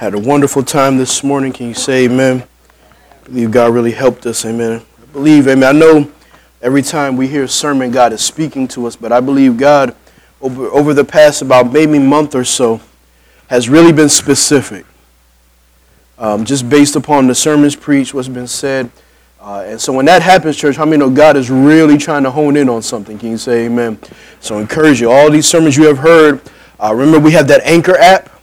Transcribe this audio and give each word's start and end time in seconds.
Had 0.00 0.14
a 0.14 0.18
wonderful 0.18 0.62
time 0.62 0.96
this 0.96 1.22
morning. 1.22 1.52
Can 1.52 1.68
you 1.68 1.74
say 1.74 2.06
amen? 2.06 2.42
I 3.22 3.24
believe 3.28 3.50
God 3.50 3.74
really 3.74 3.92
helped 3.92 4.24
us. 4.24 4.46
Amen. 4.46 4.80
I 4.80 5.04
believe, 5.12 5.46
amen. 5.46 5.76
I 5.76 5.78
know 5.78 6.10
every 6.62 6.80
time 6.80 7.18
we 7.18 7.26
hear 7.28 7.44
a 7.44 7.48
sermon, 7.48 7.90
God 7.90 8.14
is 8.14 8.22
speaking 8.22 8.66
to 8.68 8.86
us, 8.86 8.96
but 8.96 9.12
I 9.12 9.20
believe 9.20 9.58
God, 9.58 9.94
over, 10.40 10.68
over 10.68 10.94
the 10.94 11.04
past 11.04 11.42
about 11.42 11.70
maybe 11.70 11.98
month 11.98 12.34
or 12.34 12.44
so, 12.44 12.80
has 13.48 13.68
really 13.68 13.92
been 13.92 14.08
specific. 14.08 14.86
Um, 16.16 16.46
just 16.46 16.70
based 16.70 16.96
upon 16.96 17.26
the 17.26 17.34
sermons 17.34 17.76
preached, 17.76 18.14
what's 18.14 18.26
been 18.26 18.46
said. 18.46 18.90
Uh, 19.38 19.64
and 19.66 19.78
so 19.78 19.92
when 19.92 20.06
that 20.06 20.22
happens, 20.22 20.56
church, 20.56 20.76
how 20.76 20.86
many 20.86 20.96
know 20.96 21.10
God 21.10 21.36
is 21.36 21.50
really 21.50 21.98
trying 21.98 22.22
to 22.22 22.30
hone 22.30 22.56
in 22.56 22.70
on 22.70 22.80
something? 22.80 23.18
Can 23.18 23.32
you 23.32 23.36
say 23.36 23.66
amen? 23.66 23.98
So 24.40 24.56
I 24.56 24.62
encourage 24.62 24.98
you. 24.98 25.10
All 25.10 25.30
these 25.30 25.44
sermons 25.44 25.76
you 25.76 25.84
have 25.88 25.98
heard, 25.98 26.40
uh, 26.82 26.94
remember 26.94 27.18
we 27.18 27.32
have 27.32 27.48
that 27.48 27.60
Anchor 27.64 27.98
app. 27.98 28.39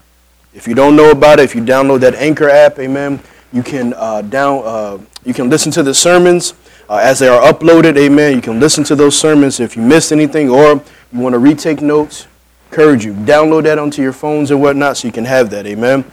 If 0.57 0.67
you 0.67 0.73
don't 0.73 0.95
know 0.95 1.11
about 1.11 1.39
it, 1.39 1.43
if 1.43 1.53
you 1.53 1.61
download 1.61 1.99
that 1.99 2.15
Anchor 2.15 2.49
app, 2.49 2.79
amen, 2.79 3.19
you 3.53 3.61
can 3.61 3.93
uh, 3.93 4.23
down 4.23 4.63
uh, 4.65 4.97
you 5.23 5.31
can 5.31 5.51
listen 5.51 5.71
to 5.73 5.83
the 5.83 5.93
sermons 5.93 6.55
uh, 6.89 6.95
as 6.95 7.19
they 7.19 7.27
are 7.27 7.41
uploaded, 7.53 7.95
amen. 7.95 8.33
You 8.33 8.41
can 8.41 8.59
listen 8.59 8.83
to 8.85 8.95
those 8.95 9.15
sermons 9.15 9.59
if 9.59 9.77
you 9.77 9.83
missed 9.83 10.11
anything 10.11 10.49
or 10.49 10.81
you 11.13 11.19
want 11.19 11.33
to 11.33 11.39
retake 11.39 11.79
notes. 11.79 12.25
Encourage 12.71 13.05
you 13.05 13.13
download 13.13 13.65
that 13.65 13.77
onto 13.77 14.01
your 14.01 14.13
phones 14.13 14.49
and 14.49 14.59
whatnot 14.59 14.97
so 14.97 15.07
you 15.07 15.11
can 15.11 15.25
have 15.25 15.51
that, 15.51 15.67
amen. 15.67 16.03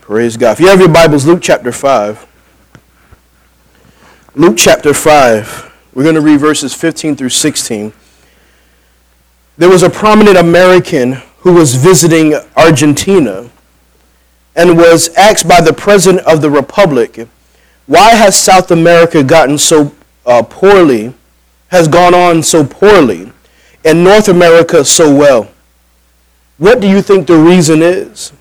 Praise 0.00 0.34
God. 0.38 0.52
If 0.52 0.60
you 0.60 0.68
have 0.68 0.80
your 0.80 0.88
Bibles, 0.88 1.26
Luke 1.26 1.40
chapter 1.42 1.70
five. 1.70 2.26
Luke 4.34 4.54
chapter 4.56 4.94
5. 4.94 5.90
We're 5.92 6.04
going 6.04 6.14
to 6.14 6.20
read 6.22 6.38
verses 6.40 6.72
15 6.72 7.16
through 7.16 7.28
16. 7.28 7.92
There 9.58 9.68
was 9.68 9.82
a 9.82 9.90
prominent 9.90 10.38
American 10.38 11.14
who 11.40 11.52
was 11.52 11.74
visiting 11.74 12.34
Argentina 12.56 13.50
and 14.56 14.76
was 14.76 15.08
asked 15.16 15.48
by 15.48 15.60
the 15.60 15.72
President 15.72 16.26
of 16.26 16.42
the 16.42 16.50
Republic, 16.50 17.28
Why 17.86 18.10
has 18.10 18.36
South 18.36 18.70
America 18.70 19.22
gotten 19.22 19.58
so 19.58 19.94
uh, 20.26 20.42
poorly, 20.42 21.14
has 21.68 21.88
gone 21.88 22.14
on 22.14 22.42
so 22.42 22.64
poorly, 22.64 23.32
and 23.84 24.04
North 24.04 24.28
America 24.28 24.84
so 24.84 25.14
well? 25.14 25.50
What 26.58 26.80
do 26.80 26.88
you 26.88 27.00
think 27.00 27.26
the 27.26 27.38
reason 27.38 27.80
is? 27.82 28.32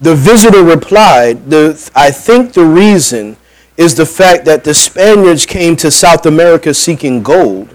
The 0.00 0.14
visitor 0.14 0.62
replied, 0.62 1.48
the, 1.48 1.90
I 1.94 2.10
think 2.10 2.52
the 2.52 2.64
reason 2.64 3.36
is 3.76 3.94
the 3.94 4.04
fact 4.04 4.44
that 4.44 4.64
the 4.64 4.74
Spaniards 4.74 5.46
came 5.46 5.76
to 5.76 5.90
South 5.90 6.26
America 6.26 6.74
seeking 6.74 7.22
gold, 7.22 7.68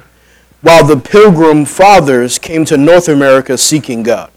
while 0.62 0.86
the 0.86 0.98
pilgrim 0.98 1.66
fathers 1.66 2.38
came 2.38 2.66
to 2.66 2.78
North 2.78 3.08
America 3.08 3.58
seeking 3.58 4.04
God. 4.04 4.30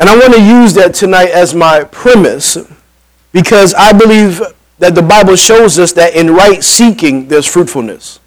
And 0.00 0.08
I 0.08 0.16
want 0.18 0.32
to 0.32 0.42
use 0.42 0.72
that 0.74 0.94
tonight 0.94 1.28
as 1.28 1.54
my 1.54 1.84
premise 1.84 2.56
because 3.32 3.74
I 3.74 3.92
believe 3.92 4.40
that 4.78 4.94
the 4.94 5.02
Bible 5.02 5.36
shows 5.36 5.78
us 5.78 5.92
that 5.92 6.14
in 6.16 6.30
right 6.30 6.64
seeking, 6.64 7.28
there's 7.28 7.46
fruitfulness. 7.46 8.18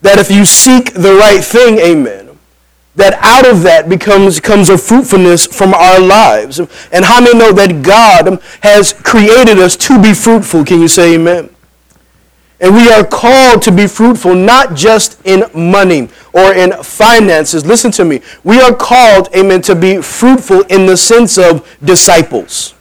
That 0.00 0.18
if 0.18 0.30
you 0.30 0.46
seek 0.46 0.94
the 0.94 1.14
right 1.14 1.44
thing, 1.44 1.78
amen, 1.78 2.38
that 2.96 3.14
out 3.22 3.46
of 3.46 3.62
that 3.64 3.88
becomes 3.88 4.40
comes 4.40 4.70
a 4.70 4.78
fruitfulness 4.78 5.46
from 5.46 5.74
our 5.74 6.00
lives. 6.00 6.58
And 6.58 7.04
how 7.04 7.20
many 7.20 7.38
know 7.38 7.52
that 7.52 7.82
God 7.82 8.40
has 8.62 8.94
created 8.94 9.58
us 9.58 9.76
to 9.76 10.00
be 10.00 10.14
fruitful? 10.14 10.64
Can 10.64 10.80
you 10.80 10.88
say 10.88 11.14
amen? 11.16 11.53
And 12.64 12.74
we 12.74 12.88
are 12.88 13.04
called 13.04 13.60
to 13.64 13.70
be 13.70 13.86
fruitful 13.86 14.34
not 14.34 14.74
just 14.74 15.20
in 15.26 15.44
money 15.54 16.08
or 16.32 16.54
in 16.54 16.72
finances. 16.82 17.66
Listen 17.66 17.90
to 17.90 18.06
me. 18.06 18.22
We 18.42 18.58
are 18.58 18.74
called, 18.74 19.28
amen, 19.36 19.60
to 19.62 19.74
be 19.74 20.00
fruitful 20.00 20.62
in 20.62 20.86
the 20.86 20.96
sense 20.96 21.36
of 21.36 21.68
disciples. 21.84 22.72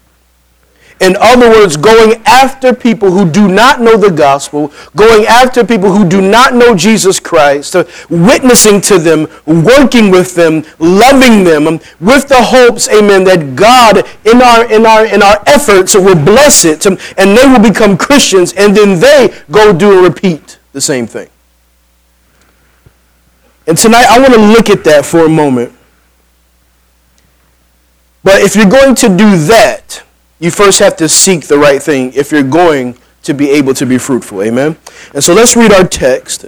In 1.04 1.18
other 1.20 1.50
words, 1.50 1.76
going 1.76 2.22
after 2.26 2.74
people 2.74 3.12
who 3.12 3.30
do 3.30 3.50
not 3.50 3.82
know 3.82 3.98
the 3.98 4.10
gospel, 4.10 4.72
going 4.96 5.26
after 5.26 5.66
people 5.66 5.92
who 5.92 6.08
do 6.08 6.22
not 6.22 6.54
know 6.54 6.74
Jesus 6.74 7.20
Christ, 7.20 7.76
witnessing 8.10 8.80
to 8.82 8.98
them, 8.98 9.28
working 9.46 10.12
with 10.12 10.34
them, 10.34 10.64
loving 10.80 11.44
them, 11.44 11.66
with 12.00 12.30
the 12.30 12.42
hopes, 12.42 12.88
amen, 12.88 13.26
that 13.26 13.54
God 13.54 14.08
in 14.26 14.42
our 14.42 14.72
in 14.72 14.86
our 14.86 15.06
in 15.06 15.22
our 15.22 15.44
efforts 15.46 15.94
will 15.94 16.16
bless 16.16 16.64
it 16.64 16.86
and 16.86 16.98
they 17.18 17.46
will 17.48 17.60
become 17.60 17.98
Christians 17.98 18.54
and 18.54 18.74
then 18.74 19.02
they 19.02 19.38
go 19.52 19.74
do 19.74 19.98
and 19.98 20.08
repeat 20.08 20.58
the 20.72 20.80
same 20.80 21.06
thing. 21.06 21.28
And 23.68 23.78
tonight 23.78 24.06
I 24.10 24.20
want 24.22 24.34
to 24.36 24.40
look 24.40 24.70
at 24.70 24.86
that 24.86 25.06
for 25.06 25.26
a 25.26 25.30
moment. 25.30 25.74
But 28.24 28.42
if 28.42 28.56
you're 28.56 28.70
going 28.70 28.96
to 28.96 29.10
do 29.10 29.38
that, 29.48 30.04
you 30.44 30.52
first 30.52 30.80
have 30.80 30.98
to 30.98 31.08
seek 31.08 31.48
the 31.48 31.58
right 31.58 31.82
thing 31.82 32.12
if 32.16 32.34
you're 32.34 32.44
going 32.44 32.98
to 33.22 33.34
be 33.34 33.50
able 33.52 33.74
to 33.74 33.86
be 33.86 33.98
fruitful. 33.98 34.44
Amen? 34.44 34.76
And 35.14 35.24
so 35.24 35.34
let's 35.34 35.56
read 35.56 35.72
our 35.72 35.88
text. 35.88 36.44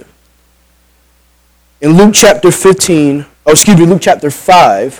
In 1.80 1.92
Luke 1.92 2.12
chapter 2.12 2.50
15, 2.50 3.24
oh, 3.46 3.52
excuse 3.52 3.78
me, 3.78 3.86
Luke 3.86 4.02
chapter 4.02 4.30
5, 4.30 4.98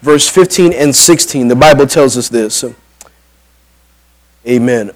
verse 0.00 0.26
15 0.26 0.72
and 0.72 0.96
16, 0.96 1.48
the 1.48 1.54
Bible 1.54 1.86
tells 1.86 2.16
us 2.16 2.30
this. 2.30 2.64
Amen. 4.48 4.92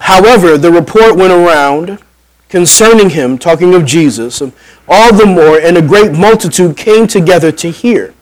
However, 0.00 0.58
the 0.58 0.72
report 0.72 1.14
went 1.14 1.32
around 1.32 2.00
concerning 2.48 3.10
him, 3.10 3.38
talking 3.38 3.74
of 3.74 3.86
Jesus, 3.86 4.42
all 4.88 5.14
the 5.14 5.24
more, 5.24 5.60
and 5.60 5.76
a 5.76 5.82
great 5.82 6.10
multitude 6.10 6.76
came 6.76 7.06
together 7.06 7.52
to 7.52 7.70
hear 7.70 8.12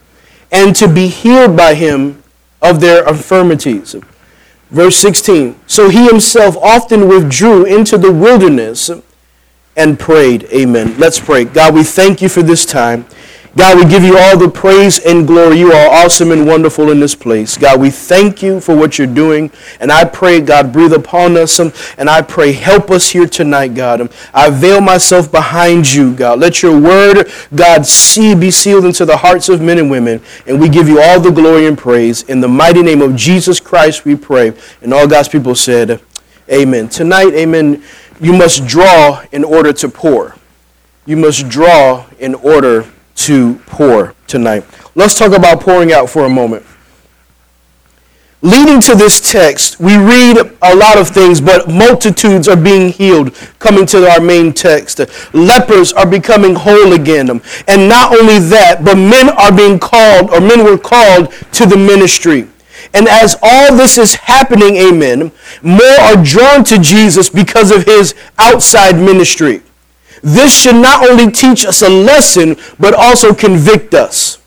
and 0.51 0.77
to 0.77 0.87
be 0.87 1.09
healed 1.09 1.57
by 1.57 1.73
him 1.73 2.22
of 2.63 2.81
their 2.81 3.07
infirmities. 3.09 3.97
Verse 4.71 4.97
16 4.97 5.59
So 5.67 5.91
he 5.91 6.07
himself 6.07 6.57
often 6.57 7.09
withdrew 7.09 7.65
into 7.65 7.99
the 7.99 8.13
wilderness 8.13 8.91
and 9.77 9.99
prayed. 9.99 10.45
Amen. 10.53 10.97
Let's 10.99 11.21
pray. 11.21 11.45
God, 11.45 11.75
we 11.75 11.83
thank 11.85 12.23
you 12.23 12.29
for 12.29 12.43
this 12.43 12.65
time. 12.65 13.07
God, 13.55 13.77
we 13.77 13.91
give 13.91 14.03
you 14.03 14.17
all 14.17 14.39
the 14.39 14.49
praise 14.49 14.99
and 14.99 15.27
glory. 15.27 15.59
You 15.59 15.73
are 15.73 15.91
awesome 15.91 16.31
and 16.31 16.47
wonderful 16.47 16.91
in 16.91 17.01
this 17.01 17.15
place. 17.15 17.59
God, 17.59 17.83
we 17.83 17.91
thank 17.91 18.43
you 18.43 18.61
for 18.61 18.75
what 18.75 18.97
you're 18.97 19.07
doing. 19.07 19.51
And 19.79 19.93
I 19.93 20.05
pray, 20.05 20.41
God, 20.41 20.73
breathe 20.73 20.95
upon 20.95 21.37
us. 21.37 21.61
And 21.61 22.09
I 22.09 22.23
pray, 22.23 22.53
help 22.53 22.91
us 22.91 23.11
here 23.11 23.27
tonight, 23.27 23.75
God. 23.75 24.11
I 24.33 24.49
veil 24.49 24.81
myself 24.81 25.31
behind 25.31 25.93
you, 25.93 26.15
God. 26.15 26.39
Let 26.39 26.63
your 26.63 26.81
word, 26.81 27.31
God, 27.55 27.85
see, 27.85 28.35
be 28.35 28.51
sealed 28.51 28.87
into 28.87 29.05
the 29.05 29.19
hearts 29.19 29.51
of 29.51 29.61
men 29.61 29.79
and 29.79 29.91
women. 29.91 30.23
And 30.47 30.59
we 30.59 30.71
give 30.71 30.89
you 30.89 31.03
all 31.03 31.21
the 31.21 31.31
glory 31.31 31.67
and 31.67 31.77
praise. 31.77 32.23
In 32.23 32.41
the 32.41 32.49
mighty 32.49 32.83
name 32.83 33.03
of 33.03 33.15
Jesus 33.15 33.61
Christ, 33.61 34.07
we 34.07 34.17
pray. 34.17 34.55
And 34.81 34.95
all 34.95 35.07
God's 35.07 35.29
people 35.29 35.55
said, 35.55 36.01
Amen. 36.51 36.89
Tonight, 36.89 37.35
amen, 37.35 37.83
you 38.19 38.33
must 38.33 38.67
draw 38.67 39.23
in 39.31 39.45
order 39.45 39.75
to 39.75 39.89
pour. 39.91 40.37
You 41.05 41.17
must 41.19 41.49
draw 41.51 42.07
in 42.19 42.35
order 42.35 42.87
to 43.17 43.55
pour 43.67 44.15
tonight. 44.27 44.65
Let's 44.95 45.19
talk 45.19 45.33
about 45.33 45.61
pouring 45.61 45.93
out 45.93 46.11
for 46.11 46.25
a 46.25 46.31
moment. 46.31 46.65
Leading 48.45 48.81
to 48.81 48.97
this 48.97 49.31
text, 49.31 49.79
we 49.79 49.97
read 49.97 50.37
a 50.63 50.75
lot 50.75 50.99
of 50.99 51.09
things, 51.09 51.41
but 51.41 51.69
multitudes 51.69 52.49
are 52.49 52.57
being 52.57 52.89
healed, 52.89 53.33
coming 53.61 53.87
to 53.87 54.11
our 54.11 54.21
main 54.21 54.53
text. 54.53 55.01
Lepers 55.33 55.93
are 55.93 56.11
becoming 56.11 56.57
whole 56.57 56.93
again. 56.93 57.31
And 57.69 57.89
not 57.89 58.19
only 58.19 58.41
that, 58.41 58.81
but 58.85 58.97
men 58.97 59.29
are 59.29 59.55
being 59.57 59.79
called, 59.79 60.31
or 60.31 60.41
men 60.41 60.65
were 60.65 60.77
called 60.77 61.33
to 61.53 61.67
the 61.67 61.77
ministry. 61.77 62.49
And 62.93 63.07
as 63.07 63.37
all 63.41 63.77
this 63.77 63.97
is 63.97 64.15
happening, 64.15 64.75
amen, 64.77 65.31
more 65.63 66.01
are 66.01 66.21
drawn 66.23 66.65
to 66.65 66.79
Jesus 66.79 67.29
because 67.29 67.71
of 67.71 67.85
his 67.85 68.17
outside 68.39 68.97
ministry. 68.97 69.63
This 70.23 70.57
should 70.57 70.77
not 70.77 71.09
only 71.09 71.31
teach 71.31 71.67
us 71.67 71.83
a 71.83 71.89
lesson, 71.89 72.57
but 72.79 72.95
also 72.95 73.35
convict 73.35 73.93
us. 73.93 74.39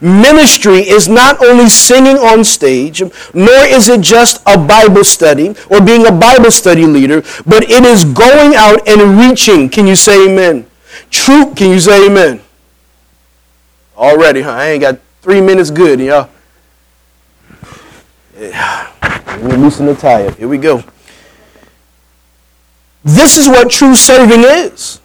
Ministry 0.00 0.80
is 0.86 1.08
not 1.08 1.42
only 1.42 1.68
singing 1.68 2.18
on 2.18 2.44
stage, 2.44 3.02
nor 3.32 3.64
is 3.64 3.88
it 3.88 4.00
just 4.00 4.42
a 4.46 4.58
Bible 4.58 5.02
study 5.04 5.54
or 5.70 5.80
being 5.80 6.06
a 6.06 6.12
Bible 6.12 6.50
study 6.50 6.86
leader, 6.86 7.22
but 7.46 7.64
it 7.64 7.84
is 7.84 8.04
going 8.04 8.54
out 8.54 8.86
and 8.86 9.18
reaching. 9.18 9.68
Can 9.68 9.86
you 9.86 9.96
say 9.96 10.28
amen? 10.28 10.66
True, 11.10 11.54
can 11.54 11.70
you 11.70 11.80
say 11.80 12.06
amen? 12.06 12.40
Already, 13.96 14.42
huh? 14.42 14.50
I 14.50 14.66
ain't 14.70 14.82
got 14.82 14.98
three 15.22 15.40
minutes 15.40 15.70
good, 15.70 16.00
y'all. 16.00 16.28
Let 18.36 19.42
me 19.42 19.56
loosen 19.56 19.86
the 19.86 19.94
tie 19.94 20.26
up. 20.26 20.36
Here 20.36 20.48
we 20.48 20.58
go. 20.58 20.84
This 23.04 23.36
is 23.36 23.48
what 23.48 23.70
true 23.70 23.94
serving 23.94 24.44
is. 24.44 25.00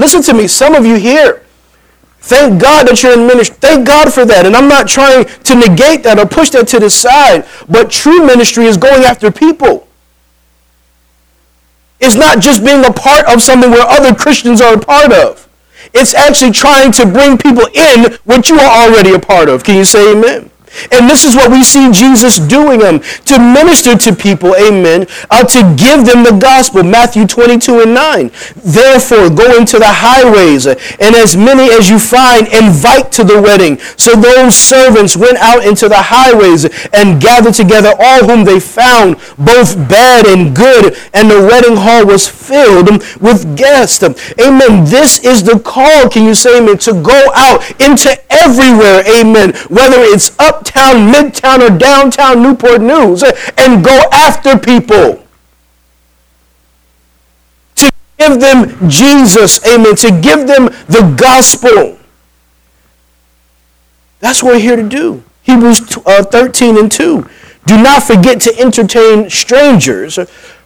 Listen 0.00 0.22
to 0.22 0.32
me, 0.32 0.48
some 0.48 0.74
of 0.74 0.86
you 0.86 0.96
here. 0.96 1.42
Thank 2.20 2.60
God 2.60 2.88
that 2.88 3.02
you're 3.02 3.12
in 3.12 3.26
ministry. 3.26 3.56
Thank 3.60 3.86
God 3.86 4.12
for 4.12 4.24
that. 4.24 4.46
And 4.46 4.56
I'm 4.56 4.66
not 4.66 4.88
trying 4.88 5.26
to 5.26 5.54
negate 5.54 6.02
that 6.04 6.18
or 6.18 6.24
push 6.24 6.48
that 6.50 6.68
to 6.68 6.80
the 6.80 6.88
side. 6.88 7.46
But 7.68 7.90
true 7.90 8.24
ministry 8.24 8.64
is 8.64 8.78
going 8.78 9.04
after 9.04 9.30
people. 9.30 9.86
It's 12.00 12.16
not 12.16 12.40
just 12.40 12.64
being 12.64 12.82
a 12.82 12.92
part 12.92 13.26
of 13.26 13.42
something 13.42 13.70
where 13.70 13.86
other 13.86 14.14
Christians 14.14 14.62
are 14.62 14.74
a 14.74 14.80
part 14.80 15.12
of. 15.12 15.46
It's 15.92 16.14
actually 16.14 16.52
trying 16.52 16.92
to 16.92 17.04
bring 17.04 17.36
people 17.36 17.66
in 17.74 18.16
what 18.24 18.48
you 18.48 18.56
are 18.56 18.88
already 18.88 19.12
a 19.12 19.18
part 19.18 19.50
of. 19.50 19.64
Can 19.64 19.76
you 19.76 19.84
say 19.84 20.12
amen? 20.12 20.50
And 20.92 21.10
this 21.10 21.24
is 21.24 21.34
what 21.34 21.50
we 21.50 21.62
see 21.62 21.90
Jesus 21.90 22.38
doing 22.38 22.82
um, 22.82 23.00
to 23.26 23.38
minister 23.38 23.96
to 23.96 24.14
people, 24.14 24.54
amen, 24.56 25.06
uh, 25.30 25.44
to 25.44 25.60
give 25.76 26.06
them 26.06 26.22
the 26.22 26.36
gospel. 26.40 26.82
Matthew 26.82 27.26
22 27.26 27.80
and 27.80 27.94
9. 27.94 28.30
Therefore, 28.56 29.30
go 29.30 29.56
into 29.56 29.78
the 29.78 29.90
highways, 29.90 30.66
uh, 30.66 30.78
and 31.00 31.14
as 31.14 31.36
many 31.36 31.70
as 31.72 31.90
you 31.90 31.98
find, 31.98 32.46
invite 32.48 33.10
to 33.12 33.24
the 33.24 33.40
wedding. 33.40 33.78
So 33.96 34.14
those 34.14 34.54
servants 34.54 35.16
went 35.16 35.38
out 35.38 35.64
into 35.64 35.88
the 35.88 36.00
highways 36.00 36.64
and 36.92 37.20
gathered 37.20 37.54
together 37.54 37.92
all 37.98 38.24
whom 38.24 38.44
they 38.44 38.60
found, 38.60 39.16
both 39.38 39.76
bad 39.88 40.26
and 40.26 40.54
good, 40.54 40.96
and 41.12 41.30
the 41.30 41.40
wedding 41.40 41.76
hall 41.76 42.06
was 42.06 42.28
filled 42.28 42.88
with 43.20 43.56
guests. 43.56 44.02
Amen. 44.02 44.84
This 44.84 45.24
is 45.24 45.42
the 45.42 45.58
call, 45.58 46.08
can 46.08 46.24
you 46.24 46.34
say 46.34 46.58
amen, 46.58 46.78
to 46.78 46.92
go 47.02 47.30
out 47.34 47.68
into 47.80 48.16
everywhere, 48.30 49.02
amen, 49.18 49.52
whether 49.68 49.98
it's 49.98 50.38
up 50.38 50.59
uptown, 50.60 51.12
midtown, 51.12 51.60
or 51.60 51.76
downtown 51.76 52.42
Newport 52.42 52.80
News 52.80 53.22
and 53.56 53.84
go 53.84 54.02
after 54.12 54.58
people. 54.58 55.24
To 57.76 57.92
give 58.18 58.40
them 58.40 58.88
Jesus, 58.88 59.64
amen, 59.66 59.96
to 59.96 60.20
give 60.20 60.46
them 60.46 60.66
the 60.88 61.14
gospel. 61.18 61.98
That's 64.20 64.42
what 64.42 64.54
we're 64.54 64.60
here 64.60 64.76
to 64.76 64.88
do. 64.88 65.24
Hebrews 65.42 65.96
uh, 66.04 66.22
13 66.24 66.76
and 66.76 66.92
2. 66.92 67.26
Do 67.66 67.82
not 67.82 68.02
forget 68.02 68.40
to 68.42 68.58
entertain 68.58 69.30
strangers, 69.30 70.18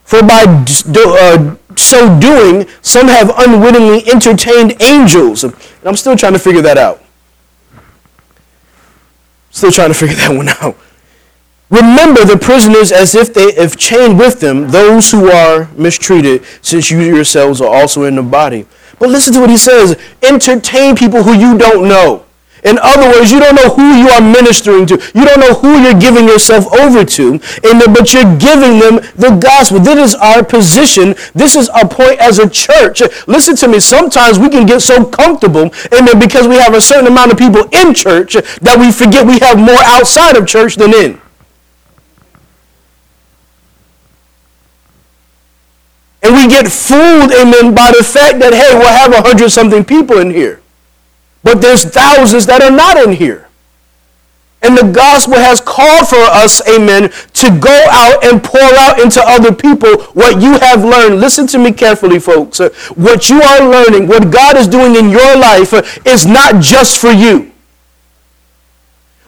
for 0.05 0.23
by 0.23 0.44
uh, 0.46 1.56
so 1.76 2.20
doing, 2.20 2.69
some 2.82 3.08
have 3.08 3.32
unwittingly 3.37 4.08
entertained 4.11 4.81
angels. 4.81 5.44
I'm 5.85 5.96
still 5.96 6.17
trying 6.17 6.32
to 6.32 6.38
figure 6.38 6.62
that 6.62 6.79
out. 6.79 7.03
Still 9.54 9.70
trying 9.70 9.90
to 9.90 9.94
figure 9.94 10.16
that 10.16 10.36
one 10.36 10.48
out. 10.48 10.76
Remember 11.70 12.24
the 12.24 12.36
prisoners 12.36 12.92
as 12.92 13.14
if 13.14 13.32
they 13.32 13.52
have 13.54 13.76
chained 13.76 14.18
with 14.18 14.40
them 14.40 14.68
those 14.68 15.10
who 15.10 15.30
are 15.30 15.70
mistreated, 15.76 16.44
since 16.60 16.90
you 16.90 17.00
yourselves 17.00 17.60
are 17.60 17.72
also 17.72 18.02
in 18.02 18.16
the 18.16 18.22
body. 18.22 18.66
But 18.98 19.10
listen 19.10 19.32
to 19.34 19.40
what 19.40 19.50
he 19.50 19.56
says 19.56 19.98
entertain 20.22 20.96
people 20.96 21.22
who 21.22 21.32
you 21.32 21.56
don't 21.56 21.88
know. 21.88 22.23
In 22.64 22.78
other 22.81 23.08
words, 23.11 23.31
you 23.31 23.40
don't 23.40 23.55
know 23.55 23.69
who 23.69 23.94
you 23.94 24.08
are 24.08 24.22
ministering 24.22 24.87
to. 24.87 24.94
You 25.14 25.25
don't 25.26 25.38
know 25.38 25.52
who 25.55 25.82
you're 25.82 26.00
giving 26.00 26.26
yourself 26.26 26.66
over 26.72 27.05
to. 27.05 27.38
But 27.62 28.12
you're 28.12 28.37
giving 28.38 28.78
them 28.78 28.96
the 29.16 29.38
gospel. 29.38 29.81
This 29.81 30.14
is 30.14 30.14
our 30.16 30.43
position. 30.43 31.14
This 31.34 31.56
is 31.56 31.69
our 31.69 31.87
point 31.87 32.19
as 32.20 32.38
a 32.38 32.49
church. 32.49 33.02
Listen 33.26 33.55
to 33.56 33.69
me. 33.69 33.81
Sometimes 33.81 34.38
we 34.38 34.49
can 34.49 34.64
get 34.66 34.81
so 34.81 35.05
comfortable, 35.05 35.70
amen, 35.93 36.19
because 36.19 36.49
we 36.49 36.56
have 36.56 36.75
a 36.75 36.81
certain 36.81 37.06
amount 37.06 37.32
of 37.32 37.38
people 37.38 37.69
in 37.72 37.93
church 37.93 38.32
that 38.32 38.76
we 38.81 38.90
forget 38.90 39.26
we 39.26 39.38
have 39.40 39.58
more 39.58 39.82
outside 39.84 40.37
of 40.37 40.46
church 40.46 40.76
than 40.76 40.94
in. 40.94 41.20
And 46.22 46.34
we 46.34 46.49
get 46.49 46.72
fooled, 46.72 47.31
amen, 47.32 47.75
by 47.75 47.93
the 47.96 48.02
fact 48.02 48.38
that, 48.40 48.55
hey, 48.55 48.72
we'll 48.72 48.88
have 48.88 49.12
a 49.12 49.20
hundred 49.20 49.50
something 49.50 49.84
people 49.84 50.19
in 50.19 50.31
here. 50.31 50.62
But 51.44 51.61
there's 51.61 51.85
thousands 51.85 52.46
that 52.46 52.62
are 52.62 52.70
not 52.70 52.96
in 52.96 53.12
here. 53.12 53.46
And 54.64 54.79
the 54.79 54.91
gospel 54.91 55.37
has 55.37 55.61
called 55.61 56.08
for 56.08 56.17
us, 56.17 56.67
amen, 56.67 57.12
to 57.35 57.61
go 57.61 57.87
out 57.93 58.25
and 58.25 58.43
pour 58.43 58.64
out 58.81 58.99
into 58.99 59.20
other 59.23 59.55
people 59.55 60.02
what 60.14 60.41
you 60.41 60.58
have 60.58 60.82
learned. 60.82 61.20
Listen 61.20 61.46
to 61.49 61.58
me 61.58 61.70
carefully, 61.70 62.19
folks. 62.19 62.61
Uh, 62.61 62.70
what 62.94 63.29
you 63.29 63.43
are 63.43 63.69
learning, 63.69 64.08
what 64.08 64.32
God 64.32 64.56
is 64.56 64.67
doing 64.67 64.96
in 64.96 65.11
your 65.11 65.37
life 65.37 65.75
uh, 65.75 65.82
is 66.06 66.25
not 66.25 66.62
just 66.62 66.99
for 66.99 67.12
you. 67.12 67.52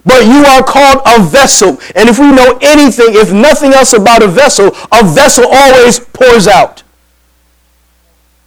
But 0.06 0.24
you 0.24 0.42
are 0.46 0.62
called 0.62 1.02
a 1.04 1.22
vessel. 1.22 1.80
And 1.94 2.08
if 2.08 2.18
we 2.18 2.32
know 2.32 2.58
anything, 2.62 3.08
if 3.10 3.30
nothing 3.30 3.74
else 3.74 3.92
about 3.92 4.22
a 4.22 4.28
vessel, 4.28 4.68
a 4.90 5.04
vessel 5.04 5.44
always 5.50 6.00
pours 6.00 6.48
out. 6.48 6.82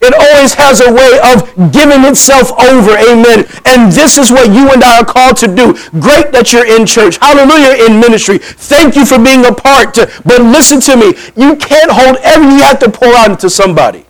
It 0.02 0.14
always 0.14 0.54
has 0.54 0.80
a 0.80 0.90
way 0.90 1.20
of 1.22 1.72
giving 1.72 2.04
itself 2.08 2.52
over. 2.58 2.96
Amen. 2.96 3.44
And 3.66 3.92
this 3.92 4.16
is 4.16 4.30
what 4.30 4.50
you 4.50 4.72
and 4.72 4.82
I 4.82 5.00
are 5.00 5.04
called 5.04 5.36
to 5.38 5.46
do. 5.46 5.74
Great 6.00 6.32
that 6.32 6.52
you're 6.52 6.66
in 6.66 6.86
church. 6.86 7.18
Hallelujah 7.18 7.84
in 7.84 8.00
ministry. 8.00 8.38
Thank 8.38 8.96
you 8.96 9.04
for 9.04 9.22
being 9.22 9.44
a 9.44 9.52
part. 9.52 9.94
But 9.94 10.40
listen 10.40 10.80
to 10.80 10.96
me. 10.96 11.12
You 11.36 11.54
can't 11.56 11.90
hold 11.90 12.16
everything 12.22 12.56
you 12.56 12.62
have 12.62 12.78
to 12.78 12.90
pour 12.90 13.14
out 13.14 13.30
into 13.30 13.50
somebody. 13.50 14.06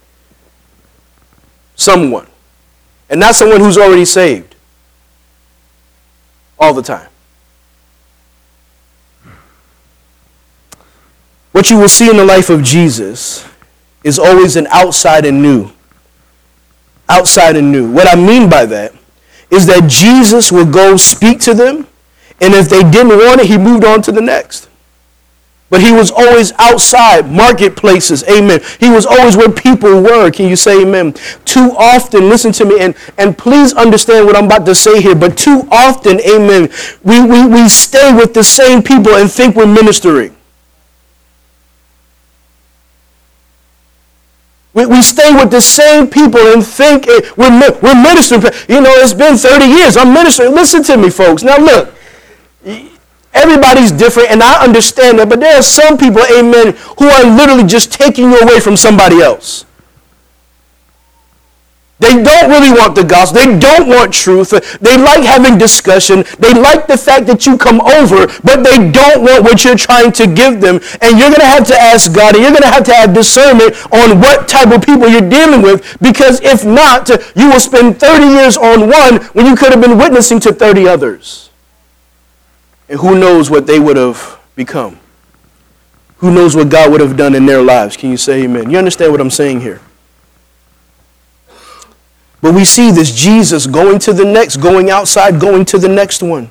Someone. 1.75 2.28
And 3.08 3.19
not 3.19 3.34
someone 3.34 3.60
who's 3.60 3.76
already 3.76 4.04
saved. 4.04 4.54
All 6.56 6.72
the 6.72 6.82
time. 6.82 7.08
What 11.50 11.69
you 11.69 11.78
will 11.78 11.88
see 11.88 12.08
in 12.08 12.16
the 12.16 12.25
life 12.25 12.48
of 12.48 12.62
Jesus 12.62 13.44
is 14.04 14.20
always 14.20 14.54
an 14.54 14.69
outside 14.69 15.26
and 15.26 15.42
new 15.42 15.72
outside 17.11 17.57
and 17.57 17.71
new. 17.71 17.91
What 17.91 18.09
I 18.09 18.15
mean 18.15 18.49
by 18.49 18.65
that 18.67 18.95
is 19.51 19.67
that 19.67 19.89
Jesus 19.89 20.51
would 20.53 20.73
go 20.73 20.97
speak 20.97 21.41
to 21.41 21.55
them, 21.55 21.87
and 22.41 22.55
if 22.55 22.69
they 22.69 22.83
didn't 22.83 23.19
want 23.19 23.41
it, 23.41 23.47
he 23.47 23.59
moved 23.59 23.85
on 23.85 24.01
to 24.03 24.12
the 24.12 24.23
next. 24.23 24.69
But 25.69 25.81
he 25.83 25.93
was 25.93 26.11
always 26.11 26.53
outside 26.59 27.31
marketplaces. 27.31 28.25
Amen. 28.29 28.61
He 28.81 28.91
was 28.91 29.07
always 29.07 29.37
where 29.37 29.51
people 29.51 30.03
were. 30.03 30.31
Can 30.33 30.49
you 30.49 30.57
say 30.57 30.83
amen? 30.83 31.15
Too 31.45 31.75
often, 31.79 32.29
listen 32.29 32.51
to 32.53 32.65
me, 32.65 32.81
and, 32.81 32.95
and 33.19 33.39
please 33.39 33.73
understand 33.75 34.27
what 34.27 34.37
I'm 34.37 34.47
about 34.47 34.67
to 34.67 34.75
say 34.75 35.01
here, 35.01 35.15
but 35.15 35.39
too 35.39 35.69
often, 35.71 36.21
amen, 36.21 36.71
we, 37.05 37.25
we, 37.25 37.47
we 37.47 37.69
stay 37.69 38.12
with 38.12 38.35
the 38.35 38.43
same 38.43 38.83
people 38.83 39.15
and 39.15 39.31
think 39.31 39.55
we're 39.55 39.67
ministering. 39.67 40.37
We, 44.72 44.87
we 44.87 45.02
stay 45.02 45.34
with 45.34 45.50
the 45.50 45.61
same 45.61 46.08
people 46.08 46.40
and 46.40 46.64
think 46.64 47.06
we're, 47.37 47.50
we're 47.82 48.00
ministering. 48.00 48.43
You 48.69 48.81
know, 48.81 48.93
it's 48.94 49.14
been 49.14 49.37
30 49.37 49.64
years. 49.64 49.96
I'm 49.96 50.12
ministering. 50.12 50.52
Listen 50.52 50.82
to 50.84 50.96
me, 50.96 51.11
folks. 51.11 51.43
Now, 51.43 51.58
look, 51.58 51.94
everybody's 53.32 53.90
different, 53.90 54.31
and 54.31 54.43
I 54.43 54.64
understand 54.64 55.19
that, 55.19 55.28
but 55.28 55.40
there 55.40 55.58
are 55.58 55.62
some 55.62 55.99
people, 55.99 56.22
amen, 56.32 56.76
who 56.99 57.06
are 57.06 57.25
literally 57.37 57.64
just 57.64 57.93
taking 57.93 58.31
you 58.31 58.38
away 58.38 58.61
from 58.61 58.76
somebody 58.76 59.20
else. 59.20 59.64
They 62.00 62.23
don't 62.23 62.49
really 62.49 62.73
want 62.73 62.94
the 62.94 63.05
gospel. 63.05 63.43
They 63.44 63.58
don't 63.58 63.87
want 63.87 64.12
truth. 64.12 64.50
They 64.81 64.97
like 64.97 65.23
having 65.23 65.58
discussion. 65.58 66.25
They 66.38 66.55
like 66.55 66.87
the 66.87 66.97
fact 66.97 67.26
that 67.26 67.44
you 67.44 67.58
come 67.58 67.81
over, 67.82 68.26
but 68.43 68.64
they 68.64 68.91
don't 68.91 69.20
want 69.20 69.44
what 69.44 69.64
you're 69.64 69.76
trying 69.76 70.11
to 70.12 70.26
give 70.26 70.62
them. 70.62 70.81
And 71.02 71.19
you're 71.20 71.29
going 71.29 71.44
to 71.44 71.52
have 71.52 71.66
to 71.66 71.76
ask 71.76 72.12
God, 72.14 72.35
and 72.35 72.42
you're 72.42 72.52
going 72.52 72.62
to 72.62 72.73
have 72.73 72.85
to 72.85 72.95
have 72.95 73.12
discernment 73.12 73.76
on 73.92 74.19
what 74.19 74.49
type 74.49 74.73
of 74.73 74.80
people 74.80 75.09
you're 75.09 75.28
dealing 75.28 75.61
with, 75.61 75.99
because 76.00 76.40
if 76.40 76.64
not, 76.64 77.11
you 77.37 77.50
will 77.50 77.61
spend 77.61 78.00
30 78.00 78.25
years 78.25 78.57
on 78.57 78.88
one 78.88 79.21
when 79.35 79.45
you 79.45 79.54
could 79.54 79.71
have 79.71 79.83
been 79.83 79.99
witnessing 79.99 80.40
to 80.40 80.54
30 80.54 80.88
others. 80.88 81.50
And 82.88 82.99
who 82.99 83.19
knows 83.19 83.50
what 83.50 83.66
they 83.66 83.78
would 83.78 83.99
have 83.99 84.40
become? 84.57 84.99
Who 86.16 86.33
knows 86.33 86.57
what 86.57 86.71
God 86.71 86.90
would 86.92 87.02
have 87.02 87.19
done 87.19 87.35
in 87.35 87.45
their 87.45 87.62
lives? 87.62 87.99
Can 87.99 88.11
you 88.11 88.16
say 88.16 88.45
amen? 88.45 88.71
You 88.71 88.78
understand 88.78 89.12
what 89.12 89.21
I'm 89.21 89.30
saying 89.30 89.61
here? 89.61 89.80
But 92.42 92.54
we 92.54 92.64
see 92.64 92.90
this 92.90 93.14
Jesus 93.14 93.66
going 93.66 93.99
to 94.00 94.12
the 94.12 94.25
next, 94.25 94.56
going 94.56 94.90
outside, 94.90 95.40
going 95.40 95.64
to 95.66 95.78
the 95.78 95.88
next 95.88 96.23
one. 96.23 96.50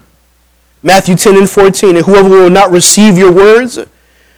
Matthew 0.84 1.16
10 1.16 1.38
and 1.38 1.50
14. 1.50 1.98
And 1.98 2.06
whoever 2.06 2.30
will 2.30 2.50
not 2.50 2.72
receive 2.72 3.18
your 3.18 3.32
words 3.32 3.80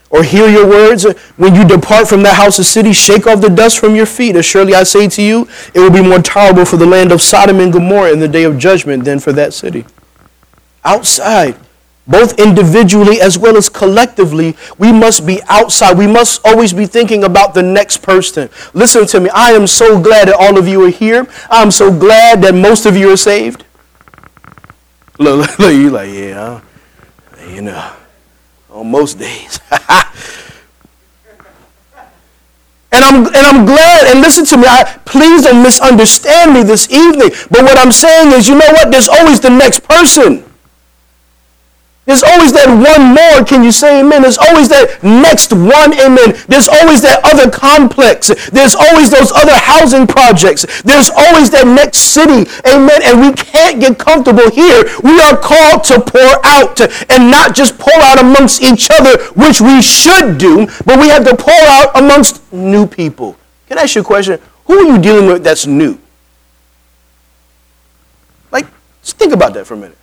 or 0.10 0.24
hear 0.24 0.50
your 0.50 0.68
words, 0.68 1.04
when 1.38 1.56
you 1.56 1.66
depart 1.66 2.08
from 2.08 2.24
that 2.24 2.36
house 2.36 2.60
or 2.60 2.64
city, 2.64 2.92
shake 2.92 3.28
off 3.28 3.42
the 3.42 3.50
dust 3.50 3.80
from 3.80 3.96
your 3.96 4.06
feet. 4.06 4.36
As 4.36 4.46
surely 4.46 4.76
I 4.76 4.84
say 4.84 5.08
to 5.08 5.22
you, 5.22 5.48
it 5.74 5.80
will 5.80 5.92
be 5.92 6.02
more 6.02 6.20
tolerable 6.20 6.66
for 6.66 6.78
the 6.78 6.86
land 6.86 7.12
of 7.12 7.22
Sodom 7.22 7.60
and 7.60 7.72
Gomorrah 7.72 8.12
in 8.12 8.20
the 8.20 8.28
day 8.28 8.44
of 8.44 8.58
judgment 8.58 9.06
than 9.06 9.20
for 9.20 9.32
that 9.34 9.54
city. 9.54 9.86
Outside 10.84 11.58
both 12.08 12.40
individually 12.40 13.22
as 13.22 13.38
well 13.38 13.56
as 13.58 13.70
collectively, 13.70 14.56
we 14.78 14.92
must 14.92 15.26
be 15.26 15.40
outside. 15.48 15.98
We 15.98 16.08
must 16.08 16.42
always 16.46 16.74
be 16.74 16.86
thinking 16.86 17.24
about 17.24 17.54
the 17.54 17.64
next 17.64 17.98
person. 17.98 18.50
Listen 18.74 19.06
to 19.08 19.20
me. 19.20 19.30
I 19.30 19.52
am 19.52 19.68
so 19.68 20.02
glad 20.02 20.28
that 20.28 20.36
all 20.36 20.58
of 20.58 20.68
you 20.68 20.84
are 20.86 20.90
here. 20.90 21.28
I'm 21.50 21.72
so 21.72 21.92
glad 21.98 22.42
that 22.42 22.56
most 22.56 22.86
of 22.86 22.98
you 22.98 23.12
are 23.12 23.18
saved. 23.18 23.66
Look, 25.20 25.60
look, 25.60 25.74
you 25.74 25.92
like, 25.92 26.10
yeah, 26.12 26.62
you 27.48 27.62
know, 27.62 27.94
on 28.70 28.90
most 28.90 29.20
days. 29.20 29.60
And 32.94 33.06
I'm, 33.06 33.26
and 33.26 33.36
I'm 33.36 33.66
glad, 33.66 34.12
and 34.12 34.20
listen 34.20 34.44
to 34.48 34.58
me, 34.58 34.66
I, 34.68 34.84
please 35.06 35.44
don't 35.44 35.64
misunderstand 35.64 36.54
me 36.54 36.64
this 36.64 36.92
evening. 36.92 37.30
But 37.50 37.64
what 37.64 37.78
I'm 37.78 37.92
saying 37.92 38.34
is, 38.34 38.50
you 38.50 38.56
know 38.56 38.68
what? 38.68 38.92
There's 38.92 39.08
always 39.08 39.40
the 39.40 39.50
next 39.50 39.88
person. 39.88 40.44
There's 42.12 42.28
always 42.28 42.52
that 42.52 42.68
one 42.68 43.16
more. 43.16 43.40
Can 43.48 43.64
you 43.64 43.72
say 43.72 44.02
amen? 44.02 44.24
There's 44.24 44.38
always 44.38 44.68
that 44.68 45.00
next 45.00 45.56
one. 45.56 45.96
Amen. 45.96 46.36
There's 46.52 46.68
always 46.68 47.00
that 47.08 47.24
other 47.24 47.48
complex. 47.48 48.28
There's 48.52 48.76
always 48.76 49.08
those 49.08 49.32
other 49.32 49.56
housing 49.56 50.04
projects. 50.04 50.68
There's 50.84 51.08
always 51.08 51.56
that 51.56 51.64
next 51.64 52.12
city. 52.12 52.52
Amen. 52.68 53.00
And 53.08 53.24
we 53.24 53.32
can't 53.32 53.80
get 53.80 53.96
comfortable 53.96 54.52
here. 54.52 54.84
We 55.08 55.24
are 55.24 55.40
called 55.40 55.88
to 55.88 56.04
pour 56.04 56.36
out 56.44 56.84
and 56.84 57.32
not 57.32 57.56
just 57.56 57.80
pour 57.80 57.96
out 58.04 58.20
amongst 58.20 58.60
each 58.60 58.92
other, 58.92 59.16
which 59.40 59.64
we 59.64 59.80
should 59.80 60.36
do, 60.36 60.68
but 60.84 61.00
we 61.00 61.08
have 61.08 61.24
to 61.24 61.36
pour 61.40 61.64
out 61.80 61.96
amongst 61.96 62.44
new 62.52 62.92
people. 62.92 63.40
Can 63.72 63.80
I 63.80 63.88
ask 63.88 63.96
you 63.96 64.02
a 64.02 64.04
question? 64.04 64.36
Who 64.68 64.74
are 64.84 64.84
you 64.84 65.00
dealing 65.00 65.32
with 65.32 65.48
that's 65.48 65.64
new? 65.64 65.96
Like, 68.52 68.68
just 69.00 69.16
think 69.16 69.32
about 69.32 69.54
that 69.54 69.64
for 69.64 69.76
a 69.76 69.78
minute. 69.78 70.01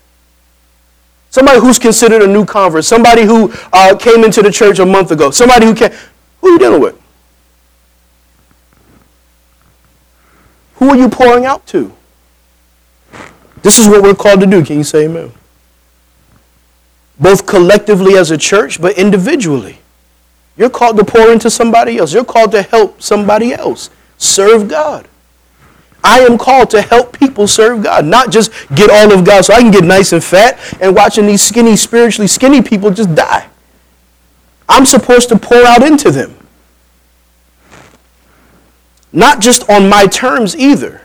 Somebody 1.31 1.61
who's 1.61 1.79
considered 1.79 2.23
a 2.23 2.27
new 2.27 2.45
convert, 2.45 2.85
somebody 2.85 3.23
who 3.23 3.53
uh, 3.73 3.97
came 3.97 4.25
into 4.25 4.43
the 4.43 4.51
church 4.51 4.79
a 4.79 4.87
month 4.87 5.11
ago, 5.11 5.31
somebody 5.31 5.67
who 5.67 5.75
can 5.75 5.93
Who 6.41 6.49
are 6.49 6.51
you 6.53 6.59
dealing 6.59 6.81
with? 6.81 7.01
Who 10.77 10.91
are 10.91 10.97
you 10.97 11.09
pouring 11.09 11.45
out 11.45 11.67
to? 11.69 11.93
This 13.63 13.79
is 13.79 13.89
what 13.89 14.03
we're 14.03 14.15
called 14.15 14.41
to 14.41 14.47
do. 14.47 14.65
Can 14.65 14.79
you 14.79 14.85
say 14.85 15.05
amen? 15.07 15.33
Both 17.19 17.47
collectively 17.47 18.15
as 18.17 18.31
a 18.31 18.39
church, 18.39 18.81
but 18.81 18.97
individually. 18.97 19.81
You're 20.57 20.71
called 20.71 20.97
to 20.99 21.05
pour 21.05 21.31
into 21.31 21.51
somebody 21.51 21.99
else. 21.99 22.13
You're 22.13 22.25
called 22.25 22.53
to 22.53 22.63
help 22.63 23.03
somebody 23.03 23.53
else 23.53 23.91
serve 24.17 24.69
God. 24.69 25.09
I 26.03 26.21
am 26.21 26.39
called 26.39 26.71
to 26.71 26.83
help 26.83 27.19
people 27.19 27.47
serve 27.47 27.83
God, 27.83 28.05
not 28.05 28.31
just 28.31 28.53
get 28.75 28.91
all 28.91 29.13
of 29.13 29.25
God 29.25 29.45
so 29.45 29.55
I 29.55 29.61
can 29.61 29.71
get 29.71 29.85
nice 29.85 30.13
and 30.13 30.23
fat 30.23 30.59
and 30.81 30.95
watching 30.95 31.27
these 31.27 31.43
skinny, 31.43 31.77
spiritually 31.77 32.29
skinny 32.29 32.63
people 32.63 32.91
just 32.91 33.15
die. 33.15 33.49
I'm 34.69 34.87
supposed 34.87 35.29
to 35.31 35.39
pour 35.39 35.65
out 35.65 35.83
into 35.83 36.11
them. 36.11 36.35
Not 39.13 39.41
just 39.41 39.69
on 39.71 39.89
my 39.89 40.07
terms 40.07 40.55
either. 40.55 41.03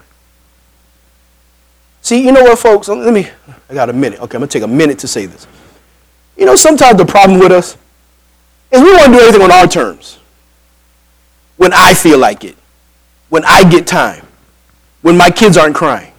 See, 2.01 2.23
you 2.23 2.33
know 2.33 2.43
what, 2.43 2.59
folks? 2.59 2.89
Let 2.89 3.13
me, 3.13 3.29
I 3.69 3.73
got 3.73 3.89
a 3.89 3.93
minute. 3.93 4.19
Okay, 4.19 4.35
I'm 4.35 4.41
going 4.41 4.50
to 4.50 4.59
take 4.59 4.63
a 4.63 4.67
minute 4.67 5.00
to 5.00 5.07
say 5.07 5.25
this. 5.25 5.47
You 6.35 6.45
know, 6.45 6.55
sometimes 6.55 6.97
the 6.97 7.05
problem 7.05 7.39
with 7.39 7.51
us 7.51 7.77
is 8.71 8.81
we 8.81 8.91
want 8.91 9.05
to 9.05 9.12
do 9.13 9.19
everything 9.19 9.41
on 9.41 9.51
our 9.51 9.67
terms. 9.67 10.19
When 11.55 11.71
I 11.71 11.93
feel 11.93 12.19
like 12.19 12.43
it. 12.43 12.57
When 13.29 13.45
I 13.45 13.69
get 13.69 13.88
time. 13.88 14.27
When 15.03 15.15
my 15.15 15.29
kids 15.29 15.55
aren't 15.57 15.75
crying. 15.75 16.13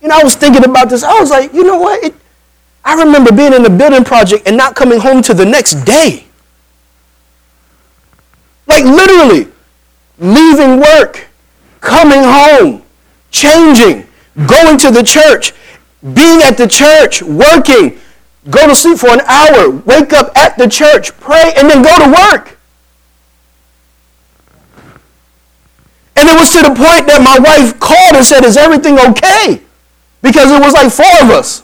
You 0.00 0.08
know, 0.08 0.18
I 0.18 0.22
was 0.22 0.36
thinking 0.36 0.64
about 0.64 0.90
this. 0.90 1.02
I 1.02 1.18
was 1.18 1.30
like, 1.30 1.52
you 1.52 1.64
know 1.64 1.78
what? 1.78 2.04
It, 2.04 2.14
I 2.84 2.94
remember 3.02 3.32
being 3.32 3.54
in 3.54 3.62
the 3.62 3.70
building 3.70 4.04
project 4.04 4.46
and 4.46 4.56
not 4.56 4.76
coming 4.76 5.00
home 5.00 5.22
to 5.22 5.34
the 5.34 5.44
next 5.44 5.84
day. 5.84 6.26
Like 8.66 8.84
literally, 8.84 9.50
leaving 10.18 10.80
work, 10.80 11.26
coming 11.80 12.22
home, 12.22 12.82
changing, 13.30 14.06
going 14.46 14.76
to 14.78 14.90
the 14.90 15.02
church, 15.02 15.54
being 16.12 16.42
at 16.42 16.58
the 16.58 16.68
church, 16.68 17.22
working, 17.22 17.98
go 18.50 18.66
to 18.66 18.74
sleep 18.74 18.98
for 18.98 19.08
an 19.08 19.22
hour, 19.22 19.70
wake 19.70 20.12
up 20.12 20.36
at 20.36 20.58
the 20.58 20.68
church, 20.68 21.16
pray, 21.18 21.54
and 21.56 21.70
then 21.70 21.82
go 21.82 21.98
to 22.04 22.12
work. 22.30 22.53
And 26.16 26.28
it 26.28 26.38
was 26.38 26.52
to 26.52 26.62
the 26.62 26.74
point 26.74 27.06
that 27.08 27.20
my 27.22 27.38
wife 27.42 27.78
called 27.80 28.14
and 28.14 28.24
said, 28.24 28.44
Is 28.44 28.56
everything 28.56 28.98
okay? 28.98 29.60
Because 30.22 30.50
it 30.50 30.60
was 30.60 30.72
like 30.72 30.92
four 30.92 31.10
of 31.22 31.30
us. 31.30 31.62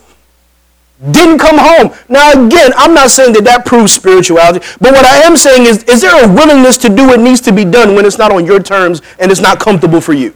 Didn't 1.09 1.39
come 1.39 1.57
home. 1.57 1.97
Now, 2.09 2.31
again, 2.31 2.71
I'm 2.77 2.93
not 2.93 3.09
saying 3.09 3.33
that 3.33 3.43
that 3.45 3.65
proves 3.65 3.91
spirituality, 3.91 4.59
but 4.79 4.93
what 4.93 5.03
I 5.03 5.23
am 5.23 5.35
saying 5.35 5.65
is, 5.65 5.83
is 5.85 6.01
there 6.01 6.23
a 6.23 6.31
willingness 6.31 6.77
to 6.77 6.89
do 6.89 7.07
what 7.07 7.19
needs 7.19 7.41
to 7.41 7.51
be 7.51 7.65
done 7.65 7.95
when 7.95 8.05
it's 8.05 8.19
not 8.19 8.31
on 8.31 8.45
your 8.45 8.61
terms 8.61 9.01
and 9.17 9.31
it's 9.31 9.41
not 9.41 9.59
comfortable 9.59 9.99
for 9.99 10.13
you? 10.13 10.35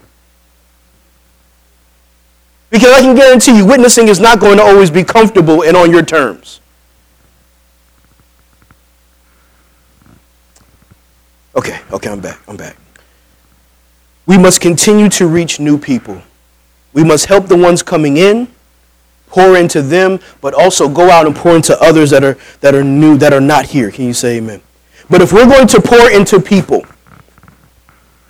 Because 2.72 2.92
I 2.98 3.02
can 3.02 3.16
guarantee 3.16 3.58
you, 3.58 3.66
witnessing 3.66 4.08
is 4.08 4.20
not 4.20 4.40
going 4.40 4.58
to 4.58 4.64
always 4.64 4.90
be 4.90 5.04
comfortable 5.04 5.64
and 5.64 5.78
on 5.78 5.92
your 5.92 6.02
terms. 6.02 6.62
Okay, 11.56 11.80
okay, 11.92 12.10
I'm 12.10 12.20
back. 12.20 12.40
I'm 12.48 12.58
back. 12.58 12.76
We 14.26 14.38
must 14.38 14.62
continue 14.62 15.10
to 15.10 15.28
reach 15.28 15.60
new 15.60 15.78
people. 15.78 16.22
We 16.94 17.04
must 17.04 17.26
help 17.28 17.48
the 17.48 17.58
ones 17.58 17.84
coming 17.84 18.18
in, 18.18 18.48
pour 19.28 19.58
into 19.58 19.82
them, 19.82 20.20
but 20.42 20.54
also 20.54 20.88
go 20.90 21.12
out 21.12 21.28
and 21.28 21.36
pour 21.36 21.56
into 21.56 21.80
others 21.82 22.10
that 22.12 22.24
are, 22.24 22.38
that 22.62 22.74
are 22.74 22.84
new, 22.84 23.18
that 23.18 23.34
are 23.34 23.42
not 23.42 23.66
here. 23.66 23.92
Can 23.92 24.06
you 24.06 24.14
say 24.14 24.38
amen? 24.38 24.62
But 25.10 25.22
if 25.22 25.32
we're 25.32 25.46
going 25.46 25.68
to 25.68 25.82
pour 25.82 26.10
into 26.10 26.40
people, 26.40 26.86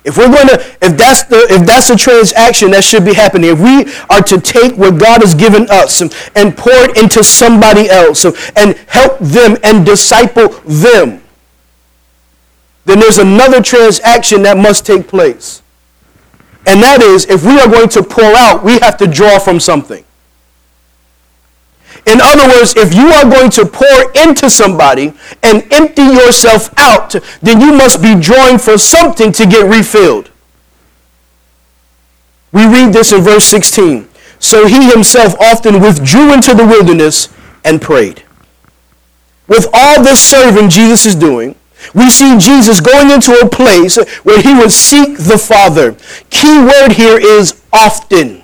if 0.04 0.16
we're 0.16 0.30
going 0.30 0.46
to, 0.48 0.60
if 0.82 0.96
that's 0.96 1.24
the, 1.24 1.46
if 1.50 1.66
that's 1.66 1.88
the 1.88 1.96
transaction 1.96 2.70
that 2.72 2.84
should 2.84 3.04
be 3.04 3.12
happening, 3.14 3.50
if 3.50 3.58
we 3.58 3.92
are 4.08 4.22
to 4.22 4.40
take 4.40 4.76
what 4.76 5.00
God 5.00 5.20
has 5.20 5.34
given 5.34 5.68
us 5.68 6.00
and, 6.00 6.14
and 6.36 6.56
pour 6.56 6.72
it 6.72 6.96
into 6.96 7.24
somebody 7.24 7.90
else 7.90 8.24
and 8.54 8.76
help 8.86 9.18
them 9.18 9.56
and 9.64 9.84
disciple 9.84 10.48
them, 10.64 11.22
then 12.84 13.00
there's 13.00 13.18
another 13.18 13.60
transaction 13.60 14.42
that 14.42 14.56
must 14.56 14.86
take 14.86 15.08
place. 15.08 15.62
And 16.66 16.82
that 16.82 17.00
is, 17.00 17.26
if 17.26 17.44
we 17.44 17.58
are 17.60 17.68
going 17.68 17.88
to 17.90 18.02
pour 18.02 18.34
out, 18.36 18.64
we 18.64 18.78
have 18.80 18.96
to 18.98 19.06
draw 19.06 19.38
from 19.38 19.60
something. 19.60 20.04
In 22.06 22.20
other 22.20 22.46
words, 22.48 22.74
if 22.76 22.94
you 22.94 23.08
are 23.08 23.28
going 23.28 23.50
to 23.50 23.66
pour 23.66 24.12
into 24.14 24.48
somebody 24.48 25.12
and 25.42 25.66
empty 25.72 26.02
yourself 26.02 26.72
out, 26.76 27.16
then 27.42 27.60
you 27.60 27.72
must 27.72 28.02
be 28.02 28.14
drawing 28.18 28.58
for 28.58 28.78
something 28.78 29.32
to 29.32 29.46
get 29.46 29.68
refilled. 29.68 30.30
We 32.52 32.66
read 32.66 32.92
this 32.92 33.12
in 33.12 33.22
verse 33.22 33.44
16. 33.44 34.08
So 34.38 34.66
he 34.66 34.90
himself 34.90 35.34
often 35.40 35.80
withdrew 35.80 36.32
into 36.32 36.54
the 36.54 36.66
wilderness 36.66 37.28
and 37.64 37.82
prayed. 37.82 38.22
With 39.48 39.66
all 39.72 40.02
this 40.02 40.20
serving 40.20 40.70
Jesus 40.70 41.06
is 41.06 41.14
doing, 41.14 41.56
we 41.94 42.10
see 42.10 42.36
Jesus 42.38 42.80
going 42.80 43.10
into 43.10 43.32
a 43.32 43.48
place 43.48 43.96
where 44.22 44.40
he 44.40 44.54
would 44.54 44.72
seek 44.72 45.18
the 45.18 45.38
Father. 45.38 45.96
Key 46.30 46.58
word 46.58 46.92
here 46.92 47.18
is 47.18 47.62
often 47.72 48.42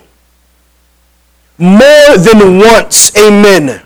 more 1.57 2.17
than 2.17 2.59
once. 2.59 3.15
Amen. 3.17 3.81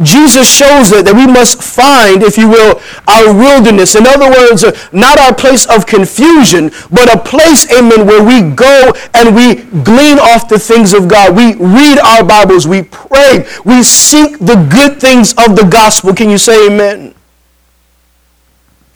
Jesus 0.00 0.48
shows 0.48 0.90
it 0.90 1.04
that 1.04 1.14
we 1.14 1.26
must 1.26 1.62
find, 1.62 2.22
if 2.22 2.38
you 2.38 2.48
will, 2.48 2.80
our 3.06 3.28
wilderness. 3.32 3.94
In 3.94 4.06
other 4.06 4.30
words, 4.30 4.64
not 4.90 5.18
our 5.18 5.34
place 5.34 5.66
of 5.66 5.86
confusion, 5.86 6.72
but 6.90 7.12
a 7.12 7.18
place, 7.18 7.70
amen, 7.70 8.06
where 8.06 8.24
we 8.24 8.54
go 8.54 8.92
and 9.12 9.36
we 9.36 9.62
glean 9.84 10.18
off 10.18 10.48
the 10.48 10.58
things 10.58 10.94
of 10.94 11.08
God. 11.08 11.36
We 11.36 11.54
read 11.54 11.98
our 11.98 12.24
Bibles, 12.24 12.66
we 12.66 12.82
pray, 12.84 13.46
we 13.64 13.82
seek 13.82 14.38
the 14.38 14.56
good 14.72 14.98
things 14.98 15.32
of 15.32 15.56
the 15.56 15.68
gospel. 15.70 16.14
Can 16.14 16.30
you 16.30 16.38
say 16.38 16.68
amen? 16.68 17.14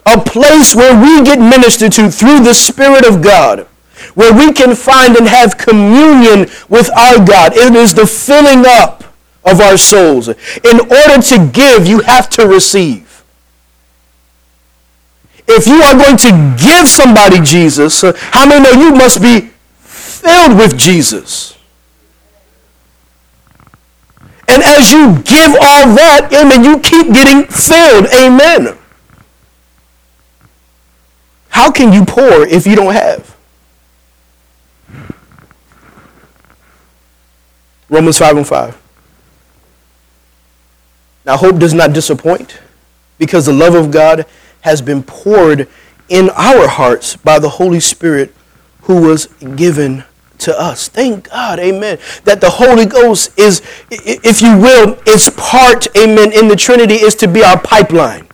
A 0.06 0.20
place 0.20 0.74
where 0.74 0.94
we 1.00 1.24
get 1.24 1.38
ministered 1.38 1.92
to 1.92 2.10
through 2.10 2.40
the 2.40 2.54
Spirit 2.54 3.04
of 3.06 3.22
God 3.22 3.66
where 4.14 4.32
we 4.32 4.52
can 4.52 4.74
find 4.74 5.16
and 5.16 5.26
have 5.26 5.58
communion 5.58 6.48
with 6.68 6.90
our 6.96 7.24
God. 7.24 7.52
It 7.54 7.74
is 7.74 7.94
the 7.94 8.06
filling 8.06 8.64
up 8.66 9.04
of 9.44 9.60
our 9.60 9.76
souls. 9.76 10.28
In 10.28 10.80
order 10.80 11.22
to 11.22 11.50
give, 11.52 11.86
you 11.86 12.00
have 12.00 12.28
to 12.30 12.46
receive. 12.46 13.24
If 15.48 15.66
you 15.66 15.80
are 15.82 15.94
going 15.94 16.16
to 16.16 16.56
give 16.62 16.88
somebody 16.88 17.40
Jesus, 17.40 18.02
how 18.02 18.48
many 18.48 18.64
know 18.64 18.72
you 18.72 18.92
must 18.92 19.22
be 19.22 19.52
filled 19.78 20.56
with 20.56 20.76
Jesus? 20.76 21.56
And 24.48 24.62
as 24.62 24.90
you 24.92 25.22
give 25.22 25.52
all 25.52 25.94
that, 25.94 26.30
amen, 26.32 26.64
you 26.64 26.80
keep 26.80 27.12
getting 27.12 27.44
filled. 27.44 28.06
Amen. 28.14 28.78
How 31.56 31.70
can 31.70 31.90
you 31.90 32.04
pour 32.04 32.46
if 32.46 32.66
you 32.66 32.76
don't 32.76 32.92
have? 32.92 33.34
Romans 37.88 38.18
5 38.18 38.36
and 38.36 38.46
5. 38.46 38.82
Now, 41.24 41.38
hope 41.38 41.58
does 41.58 41.72
not 41.72 41.94
disappoint 41.94 42.58
because 43.16 43.46
the 43.46 43.54
love 43.54 43.74
of 43.74 43.90
God 43.90 44.26
has 44.60 44.82
been 44.82 45.02
poured 45.02 45.66
in 46.10 46.28
our 46.36 46.68
hearts 46.68 47.16
by 47.16 47.38
the 47.38 47.48
Holy 47.48 47.80
Spirit 47.80 48.34
who 48.82 49.00
was 49.00 49.24
given 49.56 50.04
to 50.40 50.60
us. 50.60 50.88
Thank 50.88 51.30
God, 51.30 51.58
amen, 51.58 51.98
that 52.24 52.42
the 52.42 52.50
Holy 52.50 52.84
Ghost 52.84 53.30
is, 53.38 53.62
if 53.90 54.42
you 54.42 54.58
will, 54.58 54.98
is 55.06 55.30
part, 55.38 55.86
amen, 55.96 56.32
in 56.34 56.48
the 56.48 56.56
Trinity, 56.56 56.96
is 56.96 57.14
to 57.14 57.26
be 57.26 57.42
our 57.42 57.58
pipeline 57.58 58.25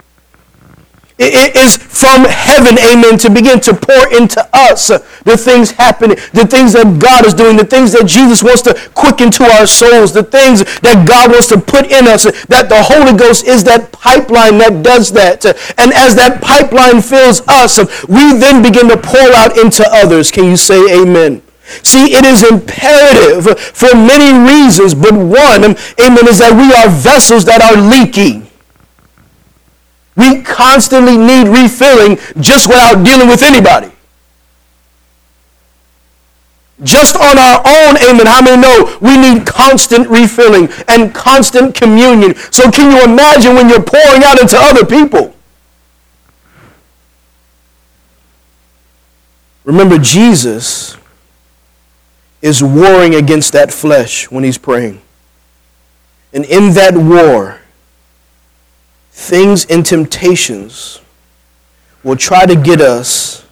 it 1.22 1.56
is 1.56 1.76
from 1.76 2.24
heaven, 2.24 2.78
amen, 2.78 3.18
to 3.18 3.30
begin 3.30 3.60
to 3.60 3.74
pour 3.74 4.12
into 4.12 4.40
us 4.52 4.88
the 5.22 5.36
things 5.36 5.70
happening, 5.70 6.16
the 6.32 6.46
things 6.46 6.72
that 6.72 6.98
God 6.98 7.26
is 7.26 7.34
doing, 7.34 7.56
the 7.56 7.64
things 7.64 7.92
that 7.92 8.06
Jesus 8.06 8.42
wants 8.42 8.62
to 8.62 8.74
quicken 8.94 9.30
to 9.32 9.44
our 9.44 9.66
souls, 9.66 10.12
the 10.12 10.22
things 10.22 10.64
that 10.80 11.06
God 11.06 11.30
wants 11.30 11.48
to 11.48 11.60
put 11.60 11.86
in 11.86 12.08
us, 12.08 12.24
that 12.46 12.68
the 12.68 12.82
Holy 12.82 13.16
Ghost 13.16 13.46
is 13.46 13.64
that 13.64 13.92
pipeline 13.92 14.58
that 14.58 14.82
does 14.82 15.12
that. 15.12 15.44
And 15.78 15.92
as 15.92 16.16
that 16.16 16.40
pipeline 16.42 17.02
fills 17.02 17.40
us, 17.48 17.78
we 18.08 18.38
then 18.38 18.62
begin 18.62 18.88
to 18.88 18.96
pour 18.96 19.32
out 19.34 19.58
into 19.58 19.84
others. 19.90 20.30
Can 20.30 20.44
you 20.44 20.56
say 20.56 21.02
amen? 21.02 21.42
See, 21.82 22.12
it 22.12 22.24
is 22.24 22.42
imperative 22.44 23.58
for 23.58 23.94
many 23.94 24.28
reasons, 24.44 24.94
but 24.94 25.14
one, 25.14 25.76
amen, 25.96 26.28
is 26.28 26.38
that 26.38 26.52
we 26.52 26.68
are 26.74 26.90
vessels 26.90 27.44
that 27.46 27.62
are 27.62 27.80
leaking. 27.80 28.48
We 30.16 30.42
constantly 30.42 31.16
need 31.16 31.48
refilling 31.48 32.18
just 32.40 32.68
without 32.68 33.04
dealing 33.04 33.28
with 33.28 33.42
anybody. 33.42 33.90
Just 36.82 37.14
on 37.16 37.38
our 37.38 37.58
own, 37.64 37.96
amen. 37.98 38.26
How 38.26 38.42
many 38.42 38.60
know 38.60 38.98
we 39.00 39.16
need 39.16 39.46
constant 39.46 40.08
refilling 40.08 40.68
and 40.88 41.14
constant 41.14 41.74
communion? 41.74 42.34
So, 42.50 42.70
can 42.70 42.90
you 42.90 43.04
imagine 43.04 43.54
when 43.54 43.68
you're 43.68 43.82
pouring 43.82 44.24
out 44.24 44.40
into 44.40 44.56
other 44.58 44.84
people? 44.84 45.34
Remember, 49.64 49.96
Jesus 49.96 50.96
is 52.42 52.62
warring 52.64 53.14
against 53.14 53.52
that 53.52 53.72
flesh 53.72 54.28
when 54.28 54.42
he's 54.42 54.58
praying. 54.58 55.00
And 56.32 56.44
in 56.44 56.74
that 56.74 56.96
war, 56.96 57.61
things 59.12 59.66
and 59.66 59.84
temptations 59.84 61.00
will 62.02 62.16
try 62.16 62.46
to 62.46 62.56
get 62.56 62.80
us 62.80 63.46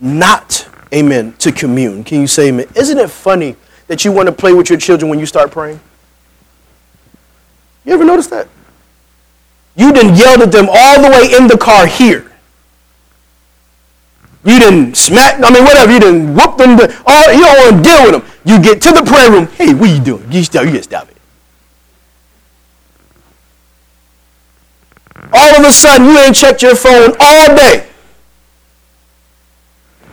not, 0.00 0.68
amen, 0.92 1.34
to 1.38 1.52
commune. 1.52 2.04
Can 2.04 2.20
you 2.20 2.26
say 2.26 2.48
amen? 2.48 2.66
Isn't 2.74 2.98
it 2.98 3.08
funny 3.08 3.56
that 3.86 4.04
you 4.04 4.12
want 4.12 4.26
to 4.26 4.32
play 4.32 4.52
with 4.52 4.68
your 4.68 4.78
children 4.78 5.08
when 5.08 5.18
you 5.18 5.26
start 5.26 5.50
praying? 5.50 5.80
You 7.84 7.94
ever 7.94 8.04
notice 8.04 8.26
that? 8.28 8.48
You 9.76 9.92
didn't 9.92 10.16
yell 10.16 10.42
at 10.42 10.52
them 10.52 10.68
all 10.70 11.02
the 11.02 11.08
way 11.08 11.36
in 11.36 11.46
the 11.46 11.56
car 11.56 11.86
here. 11.86 12.30
You 14.44 14.58
didn't 14.58 14.96
smack, 14.96 15.42
I 15.42 15.50
mean, 15.50 15.64
whatever. 15.64 15.92
You 15.92 16.00
didn't 16.00 16.34
whoop 16.34 16.58
them. 16.58 16.78
All, 17.06 17.32
you 17.32 17.40
don't 17.40 17.72
want 17.72 17.84
to 17.84 17.90
deal 17.90 18.02
with 18.04 18.12
them. 18.12 18.32
You 18.44 18.62
get 18.62 18.82
to 18.82 18.92
the 18.92 19.02
prayer 19.02 19.30
room. 19.30 19.46
Hey, 19.46 19.72
what 19.72 19.88
are 19.88 19.94
you 19.94 20.02
doing? 20.02 20.22
You. 20.30 20.40
You 20.40 20.44
just 20.44 20.84
stop 20.84 21.08
it. 21.08 21.13
All 25.32 25.56
of 25.56 25.64
a 25.64 25.72
sudden, 25.72 26.06
you 26.06 26.18
ain't 26.18 26.36
checked 26.36 26.62
your 26.62 26.76
phone 26.76 27.14
all 27.18 27.56
day. 27.56 27.88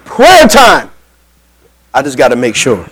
Prayer 0.06 0.48
time. 0.48 0.90
I 1.94 2.02
just 2.02 2.18
got 2.18 2.30
to 2.30 2.36
make 2.36 2.56
sure. 2.56 2.88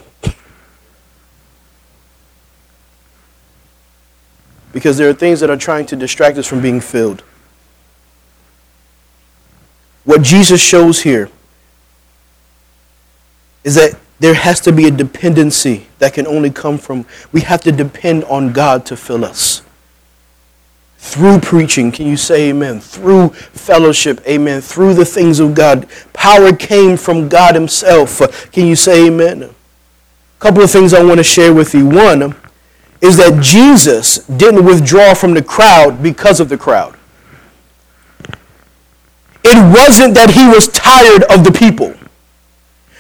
Because 4.71 4.97
there 4.97 5.09
are 5.09 5.13
things 5.13 5.39
that 5.39 5.49
are 5.49 5.57
trying 5.57 5.85
to 5.87 5.95
distract 5.95 6.37
us 6.37 6.45
from 6.45 6.61
being 6.61 6.79
filled. 6.79 7.23
What 10.03 10.21
Jesus 10.21 10.61
shows 10.61 11.01
here 11.01 11.29
is 13.63 13.75
that 13.75 13.97
there 14.19 14.33
has 14.33 14.59
to 14.61 14.71
be 14.71 14.85
a 14.85 14.91
dependency 14.91 15.87
that 15.99 16.13
can 16.13 16.27
only 16.27 16.49
come 16.49 16.77
from, 16.77 17.05
we 17.31 17.41
have 17.41 17.61
to 17.61 17.71
depend 17.71 18.23
on 18.25 18.51
God 18.51 18.85
to 18.87 18.97
fill 18.97 19.23
us 19.23 19.61
through 20.99 21.39
preaching. 21.39 21.91
Can 21.91 22.07
you 22.07 22.17
say 22.17 22.49
amen? 22.49 22.81
Through 22.81 23.29
fellowship, 23.29 24.21
amen. 24.27 24.61
Through 24.61 24.95
the 24.95 25.05
things 25.05 25.39
of 25.39 25.55
God. 25.55 25.87
Power 26.11 26.53
came 26.53 26.97
from 26.97 27.29
God 27.29 27.55
Himself. 27.55 28.51
Can 28.51 28.67
you 28.67 28.75
say 28.75 29.07
amen? 29.07 29.43
A 29.43 29.49
couple 30.39 30.61
of 30.61 30.69
things 30.69 30.93
I 30.93 31.03
want 31.03 31.17
to 31.17 31.23
share 31.23 31.53
with 31.53 31.73
you. 31.73 31.87
One 31.87 32.35
is 33.01 33.15
that 33.17 33.41
Jesus 33.41 34.19
didn't 34.25 34.65
withdraw 34.65 35.13
from 35.13 35.33
the 35.33 35.41
crowd 35.41 36.03
because 36.03 36.41
of 36.41 36.49
the 36.49 36.57
crowd. 36.57 36.97
It 39.43 39.73
wasn't 39.73 40.15
that 40.15 40.31
he 40.31 40.47
was 40.47 40.67
tired 40.67 41.23
of 41.23 41.45
the 41.45 41.51
people. 41.51 41.95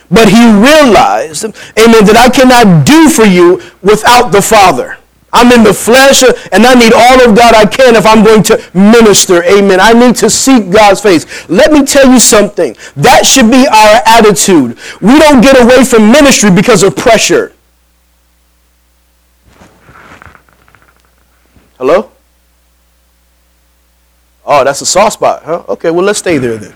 But 0.09 0.29
he 0.29 0.45
realized, 0.45 1.43
amen, 1.43 2.05
that 2.05 2.15
I 2.17 2.29
cannot 2.29 2.85
do 2.85 3.09
for 3.09 3.25
you 3.25 3.61
without 3.81 4.31
the 4.31 4.41
Father. 4.41 4.98
I'm 5.31 5.51
in 5.51 5.63
the 5.63 5.73
flesh 5.73 6.23
and 6.51 6.65
I 6.65 6.73
need 6.73 6.93
all 6.93 7.29
of 7.29 7.35
God 7.35 7.53
I 7.53 7.65
can 7.65 7.95
if 7.95 8.05
I'm 8.05 8.23
going 8.23 8.43
to 8.43 8.61
minister. 8.73 9.43
Amen. 9.43 9.79
I 9.79 9.93
need 9.93 10.15
to 10.17 10.29
seek 10.29 10.71
God's 10.71 11.01
face. 11.01 11.49
Let 11.49 11.71
me 11.71 11.85
tell 11.85 12.11
you 12.11 12.19
something. 12.19 12.75
That 12.95 13.25
should 13.25 13.51
be 13.51 13.67
our 13.67 14.01
attitude. 14.05 14.77
We 15.01 15.19
don't 15.19 15.41
get 15.41 15.61
away 15.61 15.83
from 15.83 16.11
ministry 16.11 16.51
because 16.51 16.83
of 16.83 16.95
pressure. 16.95 17.53
Hello? 21.77 22.11
Oh, 24.45 24.63
that's 24.63 24.81
a 24.81 24.85
soft 24.85 25.13
spot, 25.13 25.43
huh? 25.43 25.63
Okay, 25.69 25.91
well, 25.91 26.03
let's 26.03 26.19
stay 26.19 26.39
there 26.39 26.57
then. 26.57 26.73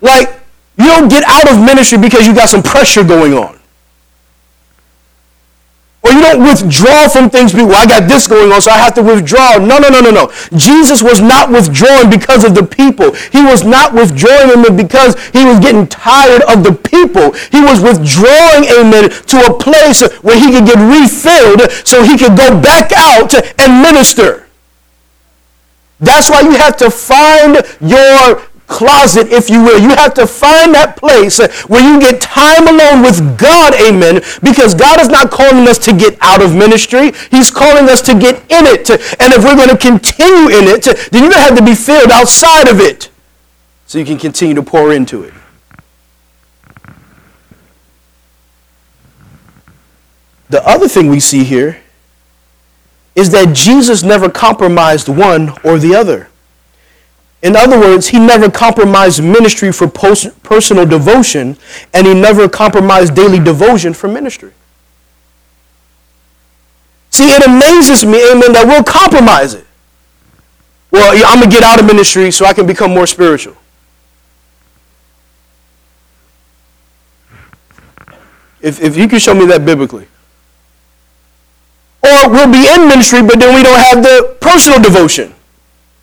Like, 0.00 0.28
you 0.76 0.84
don't 0.84 1.08
get 1.08 1.24
out 1.26 1.50
of 1.50 1.58
ministry 1.58 1.98
because 1.98 2.26
you 2.26 2.34
got 2.34 2.50
some 2.50 2.62
pressure 2.62 3.02
going 3.02 3.32
on. 3.32 3.58
Or 6.04 6.12
you 6.12 6.20
don't 6.20 6.42
withdraw 6.44 7.08
from 7.08 7.30
things 7.30 7.52
because, 7.52 7.66
well, 7.66 7.80
I 7.80 7.86
got 7.86 8.08
this 8.08 8.26
going 8.26 8.52
on, 8.52 8.60
so 8.60 8.70
I 8.70 8.76
have 8.76 8.92
to 8.94 9.02
withdraw. 9.02 9.56
No, 9.56 9.78
no, 9.78 9.88
no, 9.88 10.00
no, 10.00 10.10
no. 10.10 10.32
Jesus 10.54 11.02
was 11.02 11.22
not 11.22 11.50
withdrawing 11.50 12.10
because 12.10 12.44
of 12.44 12.54
the 12.54 12.62
people. 12.62 13.14
He 13.32 13.42
was 13.42 13.64
not 13.64 13.94
withdrawing, 13.94 14.50
amen, 14.50 14.76
because 14.76 15.16
he 15.30 15.44
was 15.46 15.60
getting 15.60 15.86
tired 15.86 16.42
of 16.42 16.62
the 16.62 16.72
people. 16.72 17.32
He 17.48 17.64
was 17.64 17.80
withdrawing, 17.80 18.68
amen, 18.68 19.08
to 19.32 19.36
a 19.48 19.56
place 19.58 20.04
where 20.20 20.38
he 20.38 20.52
could 20.52 20.66
get 20.66 20.76
refilled 20.76 21.72
so 21.86 22.02
he 22.02 22.18
could 22.18 22.36
go 22.36 22.60
back 22.60 22.92
out 22.92 23.32
and 23.58 23.80
minister. 23.80 24.46
That's 26.00 26.28
why 26.28 26.42
you 26.42 26.52
have 26.52 26.76
to 26.78 26.90
find 26.90 27.64
your 27.80 28.42
closet, 28.66 29.28
if 29.28 29.50
you 29.50 29.62
will. 29.62 29.80
You 29.80 29.90
have 29.90 30.14
to 30.14 30.26
find 30.26 30.74
that 30.74 30.96
place 30.96 31.38
where 31.68 31.82
you 31.82 32.00
get 32.00 32.20
time 32.20 32.66
alone 32.68 33.02
with 33.02 33.38
God, 33.38 33.74
amen, 33.74 34.22
because 34.42 34.74
God 34.74 35.00
is 35.00 35.08
not 35.08 35.30
calling 35.30 35.68
us 35.68 35.78
to 35.78 35.92
get 35.92 36.16
out 36.20 36.42
of 36.42 36.54
ministry. 36.54 37.12
He's 37.30 37.50
calling 37.50 37.88
us 37.88 38.00
to 38.02 38.18
get 38.18 38.36
in 38.50 38.66
it. 38.66 38.90
And 38.90 39.32
if 39.32 39.44
we're 39.44 39.56
going 39.56 39.68
to 39.68 39.78
continue 39.78 40.48
in 40.48 40.64
it, 40.68 40.84
then 40.84 41.22
you're 41.22 41.30
going 41.30 41.42
to 41.42 41.48
have 41.48 41.58
to 41.58 41.64
be 41.64 41.74
filled 41.74 42.10
outside 42.10 42.68
of 42.68 42.80
it 42.80 43.10
so 43.86 43.98
you 43.98 44.04
can 44.04 44.18
continue 44.18 44.54
to 44.54 44.62
pour 44.62 44.92
into 44.92 45.22
it. 45.22 45.34
The 50.50 50.66
other 50.66 50.88
thing 50.88 51.08
we 51.08 51.20
see 51.20 51.42
here 51.42 51.80
is 53.14 53.30
that 53.30 53.54
Jesus 53.54 54.02
never 54.02 54.28
compromised 54.28 55.08
one 55.08 55.56
or 55.64 55.78
the 55.78 55.94
other. 55.94 56.28
In 57.44 57.56
other 57.56 57.78
words, 57.78 58.08
he 58.08 58.18
never 58.18 58.50
compromised 58.50 59.22
ministry 59.22 59.70
for 59.70 59.86
post- 59.86 60.42
personal 60.42 60.86
devotion, 60.86 61.58
and 61.92 62.06
he 62.06 62.14
never 62.14 62.48
compromised 62.48 63.14
daily 63.14 63.38
devotion 63.38 63.92
for 63.92 64.08
ministry. 64.08 64.52
See, 67.10 67.24
it 67.24 67.46
amazes 67.46 68.02
me, 68.06 68.18
amen, 68.32 68.54
that 68.54 68.64
we'll 68.66 68.82
compromise 68.82 69.52
it. 69.52 69.66
Well, 70.90 71.12
I'm 71.26 71.40
going 71.40 71.50
to 71.50 71.54
get 71.54 71.62
out 71.62 71.78
of 71.78 71.84
ministry 71.84 72.30
so 72.30 72.46
I 72.46 72.54
can 72.54 72.66
become 72.66 72.94
more 72.94 73.06
spiritual. 73.06 73.56
If, 78.62 78.80
if 78.80 78.96
you 78.96 79.06
can 79.06 79.18
show 79.18 79.34
me 79.34 79.44
that 79.46 79.66
biblically. 79.66 80.08
Or 82.02 82.30
we'll 82.30 82.50
be 82.50 82.66
in 82.66 82.88
ministry, 82.88 83.20
but 83.20 83.38
then 83.38 83.54
we 83.54 83.62
don't 83.62 83.78
have 83.78 84.02
the 84.02 84.34
personal 84.40 84.80
devotion. 84.80 85.33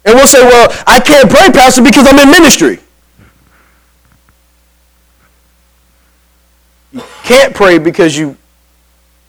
And 0.04 0.16
we'll 0.16 0.28
say, 0.28 0.42
well, 0.42 0.68
I 0.88 1.00
can't 1.00 1.30
pray, 1.30 1.52
Pastor, 1.52 1.84
because 1.84 2.08
I'm 2.08 2.18
in 2.18 2.32
ministry. 2.32 2.80
You 6.92 7.04
can't 7.24 7.54
pray 7.54 7.78
because 7.78 8.18
you 8.18 8.36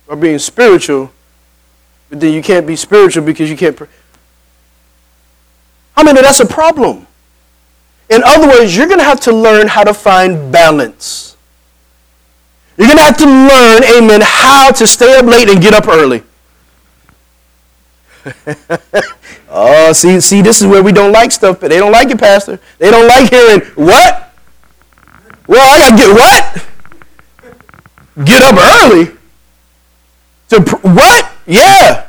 are 0.08 0.16
being 0.16 0.38
spiritual, 0.38 1.12
but 2.08 2.20
then 2.20 2.32
you 2.32 2.42
can't 2.42 2.66
be 2.66 2.76
spiritual 2.76 3.24
because 3.24 3.50
you 3.50 3.56
can't 3.56 3.76
pray. 3.76 3.88
I 5.96 6.02
mean, 6.02 6.14
that's 6.14 6.40
a 6.40 6.46
problem. 6.46 7.06
In 8.08 8.22
other 8.24 8.48
words, 8.48 8.76
you're 8.76 8.86
going 8.86 8.98
to 8.98 9.04
have 9.04 9.20
to 9.20 9.32
learn 9.32 9.68
how 9.68 9.84
to 9.84 9.94
find 9.94 10.50
balance. 10.50 11.36
You're 12.76 12.88
going 12.88 12.98
to 12.98 13.04
have 13.04 13.16
to 13.18 13.26
learn, 13.26 13.84
amen, 13.84 14.22
how 14.24 14.72
to 14.72 14.86
stay 14.86 15.16
up 15.18 15.26
late 15.26 15.48
and 15.48 15.60
get 15.60 15.74
up 15.74 15.86
early. 15.86 16.22
oh, 19.48 19.92
see, 19.92 20.20
see, 20.20 20.42
this 20.42 20.60
is 20.60 20.66
where 20.66 20.82
we 20.82 20.92
don't 20.92 21.12
like 21.12 21.32
stuff, 21.32 21.60
but 21.60 21.68
they 21.68 21.78
don't 21.78 21.92
like 21.92 22.10
it, 22.10 22.18
Pastor. 22.18 22.60
They 22.78 22.90
don't 22.90 23.08
like 23.08 23.30
hearing 23.30 23.60
what? 23.74 24.32
Well, 25.46 25.60
I 25.60 25.78
gotta 25.78 25.96
get 25.96 26.14
what? 26.14 26.66
Get 28.24 28.42
up 28.42 28.56
early. 28.82 29.16
To 30.50 30.60
pr- 30.62 30.88
what? 30.88 31.32
Yeah. 31.46 32.06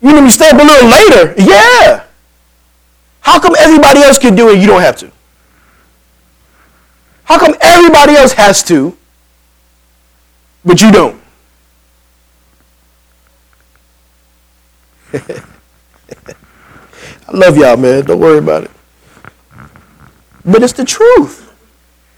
You 0.00 0.14
mean 0.14 0.24
you 0.24 0.30
stay 0.30 0.50
up 0.50 0.60
a 0.60 0.64
little 0.64 0.88
later? 0.88 1.34
Yeah. 1.38 2.04
How 3.20 3.40
come 3.40 3.54
everybody 3.58 4.00
else 4.00 4.18
can 4.18 4.34
do 4.34 4.50
it 4.50 4.58
you 4.58 4.66
don't 4.66 4.80
have 4.80 4.96
to? 4.98 5.10
How 7.24 7.38
come 7.38 7.54
everybody 7.60 8.14
else 8.14 8.32
has 8.32 8.62
to, 8.64 8.96
but 10.64 10.80
you 10.80 10.90
don't? 10.90 11.20
I 17.28 17.32
love 17.32 17.56
y'all, 17.56 17.76
man. 17.76 18.04
Don't 18.04 18.20
worry 18.20 18.38
about 18.38 18.64
it. 18.64 18.70
But 20.44 20.62
it's 20.62 20.72
the 20.72 20.84
truth. 20.84 21.44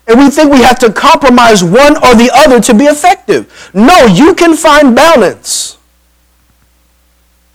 And 0.06 0.18
we 0.18 0.30
think 0.30 0.52
we 0.52 0.62
have 0.62 0.78
to 0.80 0.92
compromise 0.92 1.62
one 1.62 1.96
or 1.96 2.14
the 2.14 2.30
other 2.34 2.60
to 2.60 2.74
be 2.74 2.84
effective. 2.84 3.70
No, 3.74 4.06
you 4.06 4.34
can 4.34 4.56
find 4.56 4.94
balance. 4.94 5.78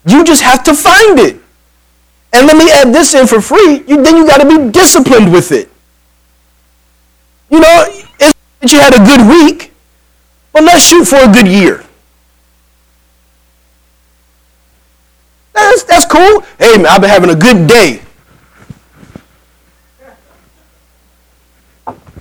You 0.06 0.24
just 0.24 0.42
have 0.42 0.64
to 0.64 0.74
find 0.74 1.20
it. 1.20 1.38
And 2.32 2.48
let 2.48 2.58
me 2.58 2.70
add 2.72 2.94
this 2.94 3.14
in 3.16 3.28
for 3.28 3.42
free. 3.42 3.84
You, 3.88 4.04
then 4.04 4.18
you 4.18 4.28
got 4.28 4.42
to 4.42 4.48
be 4.48 4.72
disciplined 4.72 5.32
with 5.32 5.52
it. 5.52 5.70
You 7.50 7.60
know, 7.60 7.86
it's 8.20 8.34
you 8.74 8.80
had 8.80 8.94
a 8.94 9.06
good 9.06 9.28
week, 9.30 9.72
but 10.52 10.64
let's 10.64 10.88
shoot 10.88 11.06
for 11.06 11.18
a 11.18 11.32
good 11.32 11.48
year. 11.48 11.84
That's, 15.54 15.84
that's 15.84 16.05
cool. 16.16 16.42
Hey, 16.58 16.78
man, 16.78 16.88
I've 16.88 17.02
been 17.02 17.10
having 17.10 17.30
a 17.30 17.36
good 17.36 17.68
day. 17.68 18.02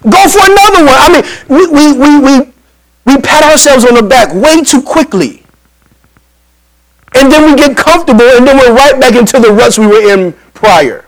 Go 0.03 0.29
for 0.29 0.41
another 0.43 0.85
one. 0.85 0.99
I 1.01 1.09
mean, 1.13 1.25
we, 1.49 1.67
we, 1.67 1.93
we, 1.99 2.19
we, 2.21 2.53
we 3.07 3.23
pat 3.23 3.43
ourselves 3.45 3.85
on 3.85 3.95
the 3.95 4.03
back 4.03 4.35
way 4.35 4.63
too 4.63 4.83
quickly. 4.83 5.43
And 7.15 7.31
then 7.31 7.51
we 7.51 7.57
get 7.57 7.77
comfortable 7.77 8.25
and 8.25 8.47
then 8.47 8.59
we're 8.59 8.75
right 8.75 9.01
back 9.01 9.15
into 9.15 9.39
the 9.39 9.53
ruts 9.53 9.79
we 9.79 9.87
were 9.87 10.13
in 10.13 10.33
prior. 10.53 11.04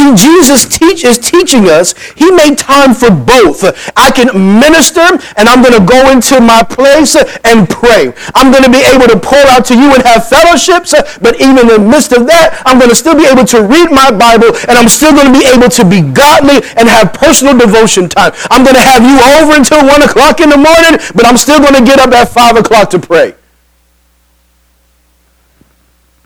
See, 0.00 0.16
Jesus 0.16 0.64
teach, 0.64 1.04
is 1.04 1.18
teaching 1.18 1.68
us. 1.68 1.92
He 2.16 2.30
made 2.32 2.56
time 2.56 2.94
for 2.96 3.12
both. 3.12 3.60
I 3.92 4.08
can 4.08 4.32
minister 4.32 5.04
and 5.36 5.44
I'm 5.44 5.60
going 5.60 5.76
to 5.76 5.84
go 5.84 6.08
into 6.08 6.40
my 6.40 6.64
place 6.64 7.20
and 7.44 7.68
pray. 7.68 8.08
I'm 8.32 8.48
going 8.48 8.64
to 8.64 8.72
be 8.72 8.80
able 8.80 9.12
to 9.12 9.20
pour 9.20 9.44
out 9.52 9.68
to 9.68 9.76
you 9.76 9.92
and 9.92 10.00
have 10.08 10.24
fellowships, 10.24 10.96
but 11.20 11.36
even 11.36 11.68
in 11.68 11.68
the 11.68 11.78
midst 11.78 12.16
of 12.16 12.24
that, 12.32 12.64
I'm 12.64 12.80
going 12.80 12.88
to 12.88 12.96
still 12.96 13.12
be 13.12 13.28
able 13.28 13.44
to 13.52 13.60
read 13.60 13.92
my 13.92 14.08
Bible 14.08 14.56
and 14.72 14.80
I'm 14.80 14.88
still 14.88 15.12
going 15.12 15.28
to 15.28 15.36
be 15.36 15.44
able 15.44 15.68
to 15.68 15.84
be 15.84 16.00
godly 16.00 16.64
and 16.80 16.88
have 16.88 17.12
personal 17.12 17.52
devotion 17.52 18.08
time. 18.08 18.32
I'm 18.48 18.64
going 18.64 18.80
to 18.80 18.86
have 18.86 19.04
you 19.04 19.20
over 19.36 19.52
until 19.52 19.84
1 19.84 20.00
o'clock 20.00 20.40
in 20.40 20.48
the 20.48 20.56
morning, 20.56 20.96
but 21.12 21.28
I'm 21.28 21.36
still 21.36 21.60
going 21.60 21.76
to 21.76 21.84
get 21.84 22.00
up 22.00 22.16
at 22.16 22.32
5 22.32 22.56
o'clock 22.56 22.88
to 22.96 22.98
pray. 22.98 23.36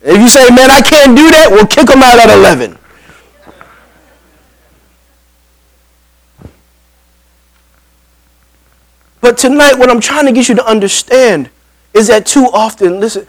If 0.06 0.14
you 0.14 0.30
say, 0.30 0.46
man, 0.54 0.70
I 0.70 0.78
can't 0.78 1.18
do 1.18 1.26
that, 1.34 1.50
we'll 1.50 1.66
kick 1.66 1.90
them 1.90 2.06
out 2.06 2.22
at 2.22 2.30
11. 2.30 2.83
But 9.24 9.38
tonight, 9.38 9.78
what 9.78 9.88
I'm 9.88 10.00
trying 10.00 10.26
to 10.26 10.32
get 10.32 10.50
you 10.50 10.54
to 10.56 10.66
understand 10.66 11.48
is 11.94 12.08
that 12.08 12.26
too 12.26 12.46
often, 12.52 13.00
listen, 13.00 13.26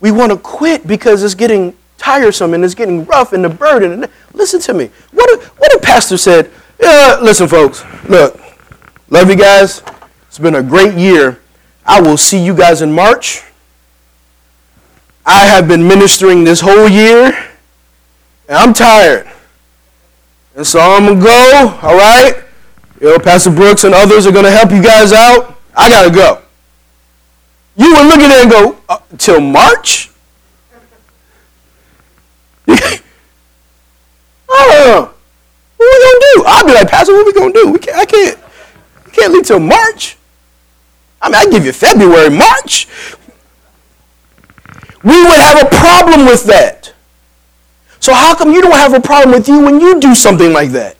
we 0.00 0.10
want 0.10 0.32
to 0.32 0.38
quit 0.38 0.86
because 0.86 1.22
it's 1.22 1.34
getting 1.34 1.76
tiresome 1.98 2.54
and 2.54 2.64
it's 2.64 2.74
getting 2.74 3.04
rough 3.04 3.34
and 3.34 3.44
the 3.44 3.50
burden. 3.50 3.92
And 3.92 4.10
listen 4.32 4.60
to 4.60 4.72
me. 4.72 4.88
What 5.10 5.28
a, 5.28 5.46
what 5.58 5.74
a 5.74 5.78
pastor 5.78 6.16
said. 6.16 6.50
Yeah, 6.80 7.18
listen, 7.20 7.48
folks. 7.48 7.84
Look, 8.08 8.40
love 9.10 9.28
you 9.28 9.36
guys. 9.36 9.82
It's 10.26 10.38
been 10.38 10.54
a 10.54 10.62
great 10.62 10.94
year. 10.94 11.38
I 11.84 12.00
will 12.00 12.16
see 12.16 12.42
you 12.42 12.56
guys 12.56 12.80
in 12.80 12.90
March. 12.90 13.42
I 15.26 15.44
have 15.44 15.68
been 15.68 15.86
ministering 15.86 16.44
this 16.44 16.62
whole 16.62 16.88
year, 16.88 17.26
and 18.48 18.56
I'm 18.56 18.72
tired. 18.72 19.30
And 20.54 20.66
so 20.66 20.80
I'm 20.80 21.04
going 21.04 21.18
to 21.18 21.24
go, 21.26 21.78
all 21.82 21.94
right? 21.94 22.45
You 23.00 23.10
know, 23.10 23.18
Pastor 23.18 23.50
Brooks 23.50 23.84
and 23.84 23.94
others 23.94 24.26
are 24.26 24.32
going 24.32 24.44
to 24.44 24.50
help 24.50 24.70
you 24.70 24.82
guys 24.82 25.12
out. 25.12 25.58
I 25.74 25.88
got 25.88 26.04
to 26.04 26.10
go. 26.10 26.42
You 27.76 27.94
would 27.94 28.06
look 28.06 28.20
at 28.20 28.30
it 28.30 28.42
and 28.42 28.50
go, 28.50 28.78
uh, 28.88 28.98
till 29.18 29.40
March? 29.40 30.10
I 32.68 33.00
don't 34.48 34.86
know. 34.86 35.10
What 35.76 35.86
we 35.92 35.98
gonna 36.04 36.20
do? 36.34 36.44
I'll 36.46 36.66
be 36.66 36.72
like, 36.72 36.88
Pastor, 36.88 37.12
what 37.12 37.26
we 37.26 37.32
gonna 37.32 37.52
do? 37.52 37.70
We 37.70 37.78
can't, 37.78 37.96
I 37.98 38.04
can't, 38.06 38.38
we 39.04 39.12
can't 39.12 39.32
leave 39.32 39.44
till 39.44 39.60
March. 39.60 40.16
I 41.20 41.28
mean, 41.28 41.36
I 41.36 41.50
give 41.50 41.66
you 41.66 41.72
February, 41.72 42.30
March. 42.30 42.88
We 45.02 45.22
would 45.22 45.36
have 45.36 45.62
a 45.62 45.66
problem 45.66 46.26
with 46.26 46.44
that. 46.44 46.94
So 48.00 48.14
how 48.14 48.34
come 48.34 48.52
you 48.52 48.62
don't 48.62 48.72
have 48.72 48.94
a 48.94 49.00
problem 49.00 49.36
with 49.36 49.48
you 49.48 49.60
when 49.60 49.80
you 49.80 50.00
do 50.00 50.14
something 50.14 50.52
like 50.52 50.70
that? 50.70 50.95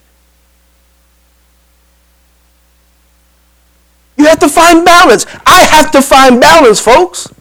You 4.16 4.26
have 4.26 4.38
to 4.40 4.48
find 4.48 4.84
balance. 4.84 5.26
I 5.44 5.64
have 5.64 5.90
to 5.92 6.02
find 6.02 6.40
balance, 6.40 6.80
folks. 6.80 7.32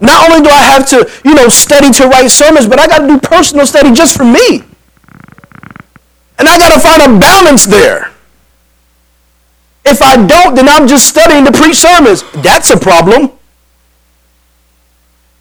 Not 0.00 0.28
only 0.28 0.42
do 0.42 0.50
I 0.50 0.62
have 0.62 0.88
to, 0.88 1.10
you 1.24 1.34
know, 1.34 1.48
study 1.48 1.90
to 1.92 2.08
write 2.08 2.28
sermons, 2.28 2.66
but 2.66 2.78
I 2.78 2.86
got 2.86 2.98
to 2.98 3.06
do 3.06 3.20
personal 3.20 3.66
study 3.66 3.92
just 3.92 4.16
for 4.16 4.24
me. 4.24 4.64
And 6.38 6.48
I 6.48 6.58
got 6.58 6.74
to 6.74 6.80
find 6.80 7.02
a 7.02 7.18
balance 7.18 7.64
there. 7.64 8.12
If 9.84 10.02
I 10.02 10.16
don't, 10.26 10.54
then 10.54 10.68
I'm 10.68 10.88
just 10.88 11.08
studying 11.08 11.44
to 11.44 11.52
preach 11.52 11.76
sermons. 11.76 12.24
That's 12.42 12.70
a 12.70 12.76
problem. 12.76 13.30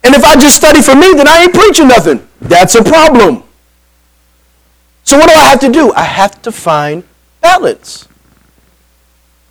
And 0.04 0.16
if 0.16 0.24
I 0.24 0.36
just 0.36 0.56
study 0.56 0.82
for 0.82 0.96
me, 0.96 1.14
then 1.14 1.28
I 1.28 1.44
ain't 1.44 1.54
preaching 1.54 1.88
nothing. 1.88 2.28
That's 2.40 2.76
a 2.76 2.84
problem. 2.84 3.44
So 5.04 5.18
what 5.18 5.28
do 5.28 5.34
I 5.34 5.44
have 5.46 5.60
to 5.62 5.72
do? 5.72 5.92
I 5.94 6.04
have 6.04 6.42
to 6.44 6.52
find 6.52 7.04
balance. 7.42 8.08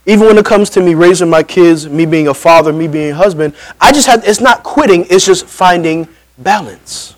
Even 0.06 0.26
when 0.26 0.38
it 0.38 0.44
comes 0.44 0.70
to 0.70 0.80
me 0.80 0.94
raising 0.94 1.28
my 1.28 1.42
kids, 1.42 1.88
me 1.88 2.06
being 2.06 2.28
a 2.28 2.34
father, 2.34 2.72
me 2.72 2.88
being 2.88 3.10
a 3.10 3.14
husband, 3.14 3.54
I 3.80 3.92
just 3.92 4.06
have, 4.06 4.26
it's 4.26 4.40
not 4.40 4.62
quitting, 4.62 5.06
it's 5.10 5.26
just 5.26 5.46
finding 5.46 6.08
balance. 6.38 7.14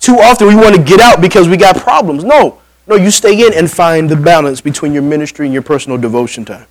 Too 0.00 0.18
often 0.18 0.48
we 0.48 0.54
want 0.54 0.74
to 0.74 0.82
get 0.82 1.00
out 1.00 1.20
because 1.20 1.48
we 1.48 1.56
got 1.56 1.76
problems. 1.76 2.24
No, 2.24 2.60
no, 2.86 2.96
you 2.96 3.10
stay 3.10 3.46
in 3.46 3.54
and 3.54 3.70
find 3.70 4.08
the 4.08 4.16
balance 4.16 4.60
between 4.60 4.92
your 4.92 5.02
ministry 5.02 5.46
and 5.46 5.52
your 5.52 5.62
personal 5.62 5.98
devotion 5.98 6.44
time. 6.44 6.66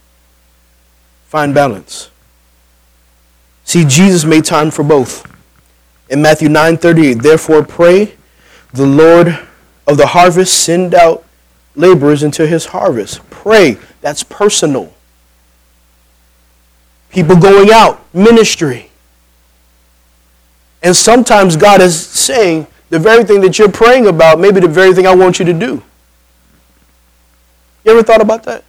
Find 1.27 1.53
balance. 1.53 2.09
See, 3.63 3.83
Jesus 3.85 4.23
made 4.25 4.45
time 4.45 4.71
for 4.71 4.83
both. 4.83 5.29
In 6.09 6.21
Matthew 6.21 6.47
9:38, 6.47 7.21
therefore 7.21 7.63
pray, 7.63 8.15
the 8.73 8.85
Lord 8.85 9.39
of 9.85 9.97
the 9.97 10.07
harvest 10.07 10.63
send 10.63 10.95
out 10.95 11.25
laborers 11.75 12.23
into 12.23 12.47
his 12.47 12.67
harvest. 12.67 13.29
Pray. 13.29 13.77
That's 14.07 14.23
personal. 14.23 14.93
People 17.09 17.35
going 17.35 17.71
out, 17.71 17.99
ministry. 18.13 18.89
And 20.81 20.95
sometimes 20.95 21.57
God 21.57 21.81
is 21.81 22.07
saying 22.07 22.67
the 22.89 22.99
very 22.99 23.25
thing 23.25 23.41
that 23.41 23.59
you're 23.59 23.69
praying 23.69 24.07
about, 24.07 24.39
maybe 24.39 24.61
the 24.61 24.67
very 24.69 24.93
thing 24.93 25.05
I 25.05 25.13
want 25.13 25.39
you 25.39 25.45
to 25.45 25.51
do. 25.51 25.83
You 27.83 27.91
ever 27.91 28.01
thought 28.01 28.21
about 28.21 28.43
that? 28.43 28.63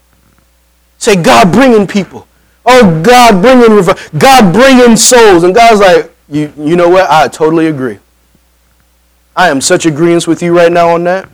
Say, 0.99 1.15
God, 1.15 1.53
bring 1.53 1.73
in 1.73 1.87
people. 1.87 2.27
Oh, 2.67 3.01
God, 3.01 3.41
bring 3.41 3.59
in 3.63 3.87
God, 4.19 4.53
bring 4.53 4.81
in 4.81 4.97
souls. 4.97 5.45
And 5.45 5.55
God's 5.55 5.79
like, 5.79 6.13
you, 6.29 6.53
you 6.59 6.75
know 6.75 6.89
what? 6.89 7.09
I 7.09 7.29
totally 7.29 7.69
agree. 7.69 8.01
I 9.37 9.51
am 9.51 9.61
such 9.61 9.87
agreement 9.87 10.27
with 10.27 10.43
you 10.43 10.57
right 10.57 10.73
now 10.73 10.89
on 10.89 11.05
that 11.05 11.29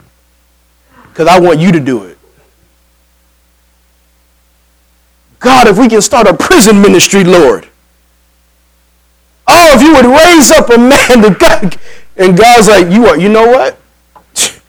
because 1.04 1.26
I 1.26 1.40
want 1.40 1.58
you 1.58 1.72
to 1.72 1.80
do 1.80 2.04
it. 2.04 2.13
God, 5.44 5.68
if 5.68 5.78
we 5.78 5.88
can 5.88 6.00
start 6.00 6.26
a 6.26 6.34
prison 6.34 6.80
ministry, 6.80 7.22
Lord. 7.22 7.68
Oh, 9.46 9.74
if 9.74 9.82
you 9.82 9.92
would 9.92 10.06
raise 10.06 10.50
up 10.50 10.70
a 10.70 10.78
man 10.78 11.22
to 11.22 11.36
God. 11.38 11.76
And 12.16 12.36
God's 12.36 12.68
like, 12.68 12.88
you 12.90 13.06
are, 13.06 13.18
you 13.18 13.28
know 13.28 13.46
what? 13.46 13.78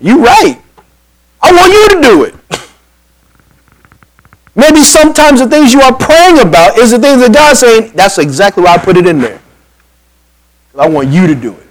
You 0.00 0.24
right. 0.24 0.60
I 1.40 1.52
want 1.52 1.72
you 1.72 1.88
to 1.90 2.02
do 2.02 2.24
it. 2.24 2.34
Maybe 4.56 4.82
sometimes 4.82 5.38
the 5.38 5.48
things 5.48 5.72
you 5.72 5.80
are 5.80 5.94
praying 5.94 6.40
about 6.40 6.76
is 6.76 6.90
the 6.90 6.98
things 6.98 7.20
that 7.20 7.32
God's 7.32 7.60
saying, 7.60 7.92
that's 7.94 8.18
exactly 8.18 8.64
why 8.64 8.74
I 8.74 8.78
put 8.78 8.96
it 8.96 9.06
in 9.06 9.20
there. 9.20 9.40
I 10.76 10.88
want 10.88 11.10
you 11.10 11.28
to 11.28 11.36
do 11.36 11.52
it. 11.52 11.66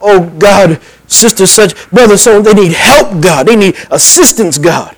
Oh 0.00 0.30
God, 0.38 0.80
sister 1.08 1.46
such, 1.46 1.90
brother 1.90 2.16
so 2.16 2.40
they 2.40 2.54
need 2.54 2.72
help, 2.72 3.22
God. 3.22 3.46
They 3.46 3.56
need 3.56 3.76
assistance, 3.90 4.56
God. 4.56 4.96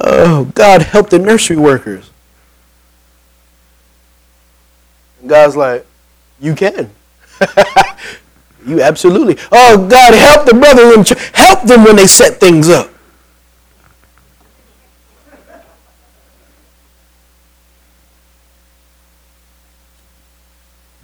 Oh, 0.00 0.50
God, 0.54 0.82
help 0.82 1.10
the 1.10 1.18
nursery 1.18 1.56
workers. 1.56 2.10
And 5.20 5.28
God's 5.28 5.56
like, 5.56 5.86
you 6.40 6.54
can. 6.54 6.90
you 8.66 8.82
absolutely. 8.82 9.38
Oh, 9.50 9.86
God, 9.88 10.14
help 10.14 10.46
the 10.46 10.54
brother 10.54 10.94
and 10.94 11.08
help 11.34 11.62
them 11.62 11.84
when 11.84 11.96
they 11.96 12.06
set 12.06 12.40
things 12.40 12.68
up. 12.68 12.90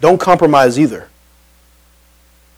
Don't 0.00 0.18
compromise 0.18 0.78
either. 0.78 1.08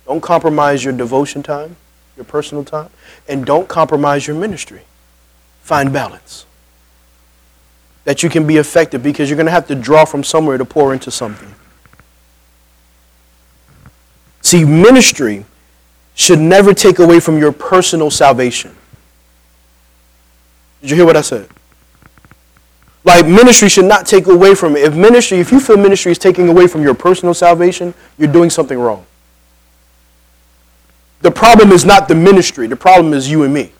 Don't 0.06 0.20
compromise 0.20 0.84
your 0.84 0.92
devotion 0.92 1.42
time, 1.42 1.76
your 2.16 2.24
personal 2.24 2.64
time, 2.64 2.90
and 3.28 3.44
don't 3.44 3.68
compromise 3.68 4.26
your 4.26 4.36
ministry. 4.36 4.82
Find 5.62 5.92
balance. 5.92 6.44
That 8.04 8.22
you 8.22 8.28
can 8.28 8.46
be 8.46 8.56
effective 8.56 9.02
because 9.02 9.30
you're 9.30 9.36
going 9.36 9.46
to 9.46 9.52
have 9.52 9.68
to 9.68 9.74
draw 9.74 10.04
from 10.04 10.24
somewhere 10.24 10.58
to 10.58 10.64
pour 10.64 10.92
into 10.92 11.10
something. 11.10 11.54
See, 14.40 14.64
ministry 14.64 15.46
should 16.14 16.40
never 16.40 16.74
take 16.74 16.98
away 16.98 17.20
from 17.20 17.38
your 17.38 17.52
personal 17.52 18.10
salvation. 18.10 18.76
Did 20.80 20.90
you 20.90 20.96
hear 20.96 21.06
what 21.06 21.16
I 21.16 21.20
said? 21.20 21.48
Like 23.04 23.26
ministry 23.26 23.68
should 23.68 23.84
not 23.84 24.06
take 24.06 24.26
away 24.26 24.54
from 24.54 24.76
it. 24.76 24.84
If 24.84 24.94
ministry, 24.94 25.38
if 25.38 25.50
you 25.50 25.60
feel 25.60 25.76
ministry 25.76 26.12
is 26.12 26.18
taking 26.18 26.48
away 26.48 26.66
from 26.66 26.82
your 26.82 26.94
personal 26.94 27.34
salvation, 27.34 27.94
you're 28.18 28.30
doing 28.32 28.50
something 28.50 28.78
wrong. 28.78 29.06
The 31.20 31.30
problem 31.30 31.70
is 31.70 31.84
not 31.84 32.08
the 32.08 32.14
ministry. 32.14 32.66
The 32.66 32.76
problem 32.76 33.14
is 33.14 33.30
you 33.30 33.44
and 33.44 33.54
me. 33.54 33.72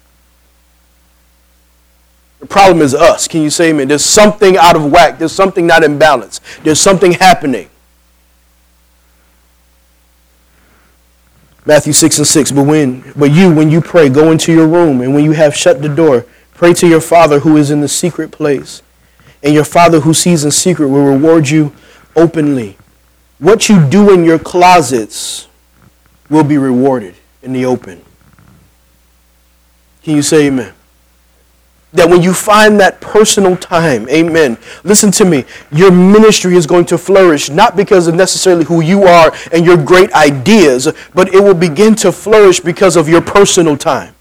The 2.43 2.47
problem 2.47 2.83
is 2.83 2.95
us. 2.95 3.27
Can 3.27 3.41
you 3.41 3.49
say 3.49 3.71
amen? 3.71 3.89
There's 3.89 4.05
something 4.05 4.59
out 4.59 4.77
of 4.77 4.93
whack. 4.93 5.19
There's 5.19 5.33
something 5.33 5.67
not 5.67 5.83
in 5.83 5.99
balance. 5.99 6.41
There's 6.63 6.81
something 6.81 7.13
happening. 7.13 7.71
Matthew 11.65 11.95
6 11.95 12.19
and 12.19 12.27
6. 12.27 12.53
But 12.53 12.67
when 12.67 13.13
but 13.17 13.31
you, 13.31 13.55
when 13.55 13.71
you 13.71 13.81
pray, 13.81 14.11
go 14.11 14.31
into 14.31 14.53
your 14.53 14.67
room, 14.67 15.01
and 15.01 15.15
when 15.15 15.25
you 15.25 15.33
have 15.33 15.57
shut 15.57 15.81
the 15.81 15.89
door, 15.89 16.27
pray 16.53 16.75
to 16.75 16.87
your 16.87 17.01
Father 17.01 17.39
who 17.41 17.57
is 17.57 17.71
in 17.71 17.81
the 17.81 17.89
secret 17.89 18.31
place 18.31 18.83
and 19.43 19.55
your 19.55 19.65
Father 19.65 20.01
who 20.01 20.15
sees 20.15 20.45
in 20.45 20.51
secret 20.51 20.89
will 20.89 21.05
reward 21.05 21.49
you 21.49 21.73
openly. 22.15 22.77
What 23.39 23.69
you 23.69 23.85
do 23.89 24.13
in 24.13 24.25
your 24.25 24.39
closets 24.39 25.49
will 26.31 26.45
be 26.45 26.59
rewarded 26.59 27.15
in 27.43 27.53
the 27.53 27.65
open. 27.65 28.05
Can 30.05 30.17
you 30.17 30.23
say 30.23 30.47
amen? 30.47 30.73
That 31.93 32.09
when 32.09 32.23
you 32.23 32.33
find 32.33 32.81
that 32.81 33.03
personal 33.03 33.55
time, 33.57 34.09
amen, 34.09 34.57
listen 34.83 35.11
to 35.13 35.27
me, 35.27 35.45
your 35.71 35.91
ministry 35.91 36.57
is 36.57 36.67
going 36.67 36.87
to 36.87 36.97
flourish, 36.97 37.51
not 37.51 37.77
because 37.77 38.07
of 38.09 38.15
necessarily 38.15 38.65
who 38.65 38.81
you 38.81 39.03
are 39.05 39.33
and 39.53 39.67
your 39.67 39.77
great 39.77 40.11
ideas, 40.15 40.91
but 41.15 41.35
it 41.35 41.43
will 41.43 41.55
begin 41.55 41.95
to 41.97 42.11
flourish 42.11 42.61
because 42.61 42.97
of 42.97 43.11
your 43.11 43.21
personal 43.21 43.77
time. 43.77 44.15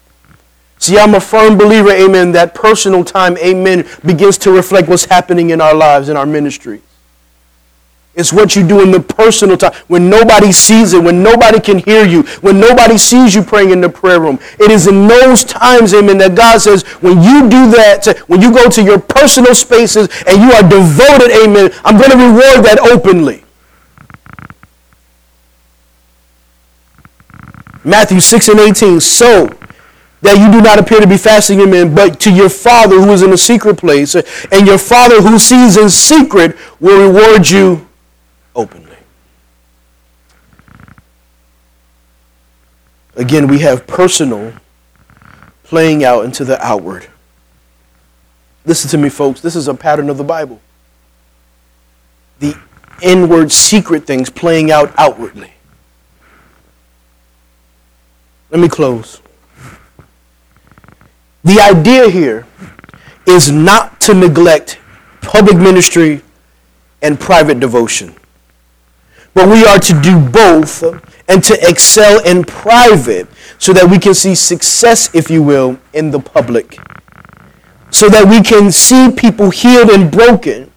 See, 0.78 0.98
I'm 0.98 1.14
a 1.14 1.20
firm 1.20 1.56
believer, 1.56 1.92
amen, 1.92 2.32
that 2.32 2.54
personal 2.54 3.04
time, 3.04 3.38
amen, 3.38 3.88
begins 4.04 4.36
to 4.38 4.50
reflect 4.50 4.88
what's 4.88 5.06
happening 5.06 5.50
in 5.50 5.60
our 5.60 5.74
lives, 5.74 6.08
in 6.08 6.16
our 6.16 6.26
ministry. 6.26 6.82
It's 8.14 8.30
what 8.30 8.54
you 8.54 8.66
do 8.66 8.82
in 8.82 8.90
the 8.90 9.00
personal 9.00 9.56
time 9.56 9.72
when 9.86 10.10
nobody 10.10 10.52
sees 10.52 10.92
it, 10.92 11.02
when 11.02 11.22
nobody 11.22 11.58
can 11.58 11.78
hear 11.78 12.06
you, 12.06 12.24
when 12.42 12.60
nobody 12.60 12.98
sees 12.98 13.34
you 13.34 13.42
praying 13.42 13.70
in 13.70 13.80
the 13.80 13.88
prayer 13.88 14.20
room. 14.20 14.38
It 14.60 14.70
is 14.70 14.86
in 14.86 15.06
those 15.06 15.44
times, 15.44 15.94
amen, 15.94 16.18
that 16.18 16.34
God 16.34 16.60
says, 16.60 16.82
when 17.00 17.22
you 17.22 17.48
do 17.48 17.70
that, 17.70 18.22
when 18.26 18.42
you 18.42 18.52
go 18.52 18.68
to 18.68 18.82
your 18.82 18.98
personal 18.98 19.54
spaces 19.54 20.08
and 20.26 20.42
you 20.42 20.52
are 20.52 20.62
devoted, 20.62 21.30
amen, 21.42 21.70
I'm 21.84 21.96
going 21.96 22.10
to 22.10 22.18
reward 22.18 22.66
that 22.66 22.78
openly. 22.80 23.44
Matthew 27.82 28.20
6 28.20 28.48
and 28.48 28.60
18. 28.60 29.00
So, 29.00 29.48
that 30.20 30.38
you 30.38 30.52
do 30.52 30.60
not 30.60 30.78
appear 30.78 31.00
to 31.00 31.06
be 31.06 31.16
fasting 31.16 31.60
amen, 31.60 31.94
but 31.94 32.20
to 32.20 32.30
your 32.30 32.48
Father 32.48 33.00
who 33.00 33.10
is 33.10 33.22
in 33.22 33.32
a 33.32 33.36
secret 33.36 33.78
place, 33.78 34.14
and 34.14 34.66
your 34.66 34.78
Father 34.78 35.20
who 35.20 35.36
sees 35.38 35.76
in 35.76 35.90
secret 35.90 36.56
will 36.78 37.10
reward 37.10 37.48
you 37.50 37.88
openly. 38.54 38.96
Again, 43.14 43.46
we 43.46 43.58
have 43.60 43.86
personal 43.86 44.54
playing 45.64 46.04
out 46.04 46.24
into 46.24 46.44
the 46.44 46.62
outward. 46.64 47.06
Listen 48.64 48.88
to 48.90 48.98
me, 48.98 49.08
folks. 49.08 49.40
This 49.40 49.56
is 49.56 49.68
a 49.68 49.74
pattern 49.74 50.08
of 50.08 50.16
the 50.16 50.24
Bible. 50.24 50.60
The 52.38 52.56
inward 53.02 53.52
secret 53.52 54.06
things 54.06 54.30
playing 54.30 54.70
out 54.70 54.92
outwardly. 54.96 55.52
Let 58.50 58.60
me 58.60 58.68
close. 58.68 59.20
The 61.44 61.60
idea 61.60 62.08
here 62.08 62.46
is 63.26 63.50
not 63.50 64.00
to 64.02 64.14
neglect 64.14 64.78
public 65.20 65.56
ministry 65.56 66.22
and 67.00 67.18
private 67.18 67.60
devotion. 67.60 68.14
But 69.34 69.48
we 69.48 69.64
are 69.64 69.78
to 69.78 70.00
do 70.02 70.18
both 70.20 70.82
and 71.28 71.42
to 71.44 71.68
excel 71.68 72.22
in 72.24 72.44
private 72.44 73.28
so 73.58 73.72
that 73.72 73.88
we 73.88 73.98
can 73.98 74.14
see 74.14 74.34
success, 74.34 75.14
if 75.14 75.30
you 75.30 75.42
will, 75.42 75.78
in 75.92 76.10
the 76.10 76.20
public. 76.20 76.78
So 77.90 78.08
that 78.08 78.26
we 78.28 78.42
can 78.42 78.72
see 78.72 79.10
people 79.10 79.50
healed 79.50 79.90
and 79.90 80.10
broken 80.10 80.72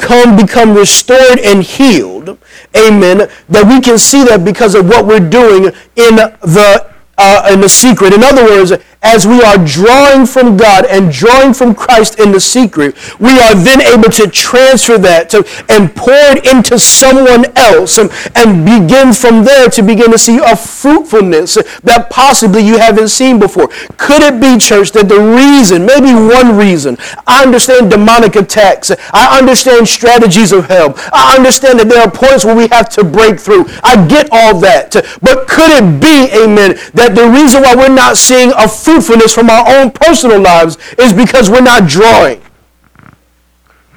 come 0.00 0.34
become 0.36 0.74
restored 0.74 1.38
and 1.40 1.62
healed. 1.62 2.38
Amen. 2.76 3.28
That 3.48 3.66
we 3.66 3.80
can 3.80 3.98
see 3.98 4.24
that 4.24 4.44
because 4.44 4.74
of 4.74 4.88
what 4.88 5.06
we're 5.06 5.28
doing 5.28 5.66
in 5.96 6.16
the 6.16 6.90
uh, 7.18 7.50
in 7.52 7.60
the 7.60 7.68
secret. 7.68 8.14
In 8.14 8.24
other 8.24 8.44
words, 8.44 8.72
as 9.02 9.26
we 9.26 9.42
are 9.42 9.56
drawing 9.64 10.26
from 10.26 10.56
God 10.56 10.84
and 10.84 11.10
drawing 11.10 11.54
from 11.54 11.74
Christ 11.74 12.18
in 12.18 12.32
the 12.32 12.40
secret, 12.40 12.94
we 13.18 13.30
are 13.30 13.54
then 13.54 13.80
able 13.80 14.10
to 14.10 14.28
transfer 14.28 14.98
that 14.98 15.30
to, 15.30 15.38
and 15.68 15.94
pour 15.96 16.12
it 16.12 16.46
into 16.46 16.78
someone 16.78 17.46
else 17.56 17.98
and, 17.98 18.10
and 18.36 18.64
begin 18.64 19.12
from 19.12 19.44
there 19.44 19.68
to 19.70 19.82
begin 19.82 20.10
to 20.12 20.18
see 20.18 20.38
a 20.38 20.54
fruitfulness 20.54 21.54
that 21.82 22.10
possibly 22.10 22.62
you 22.62 22.78
haven't 22.78 23.08
seen 23.08 23.38
before. 23.38 23.68
Could 23.96 24.22
it 24.22 24.40
be, 24.40 24.58
church, 24.58 24.92
that 24.92 25.08
the 25.08 25.20
reason, 25.20 25.86
maybe 25.86 26.12
one 26.12 26.56
reason, 26.56 26.98
I 27.26 27.42
understand 27.42 27.90
demonic 27.90 28.36
attacks, 28.36 28.90
I 29.12 29.38
understand 29.38 29.88
strategies 29.88 30.52
of 30.52 30.66
hell, 30.66 30.94
I 31.12 31.36
understand 31.36 31.78
that 31.80 31.88
there 31.88 32.02
are 32.02 32.10
points 32.10 32.44
where 32.44 32.56
we 32.56 32.68
have 32.68 32.88
to 32.90 33.04
break 33.04 33.40
through. 33.40 33.64
I 33.82 34.06
get 34.06 34.28
all 34.30 34.58
that. 34.60 34.92
But 35.22 35.48
could 35.48 35.70
it 35.70 36.00
be, 36.00 36.28
amen, 36.36 36.76
that 36.94 37.14
the 37.14 37.28
reason 37.30 37.62
why 37.62 37.74
we're 37.74 37.94
not 37.94 38.16
seeing 38.16 38.52
a 38.56 38.68
fruitfulness 38.90 39.32
from 39.32 39.48
our 39.48 39.68
own 39.68 39.90
personal 39.92 40.40
lives 40.40 40.76
is 40.98 41.12
because 41.12 41.48
we're 41.48 41.60
not 41.60 41.88
drawing. 41.88 42.40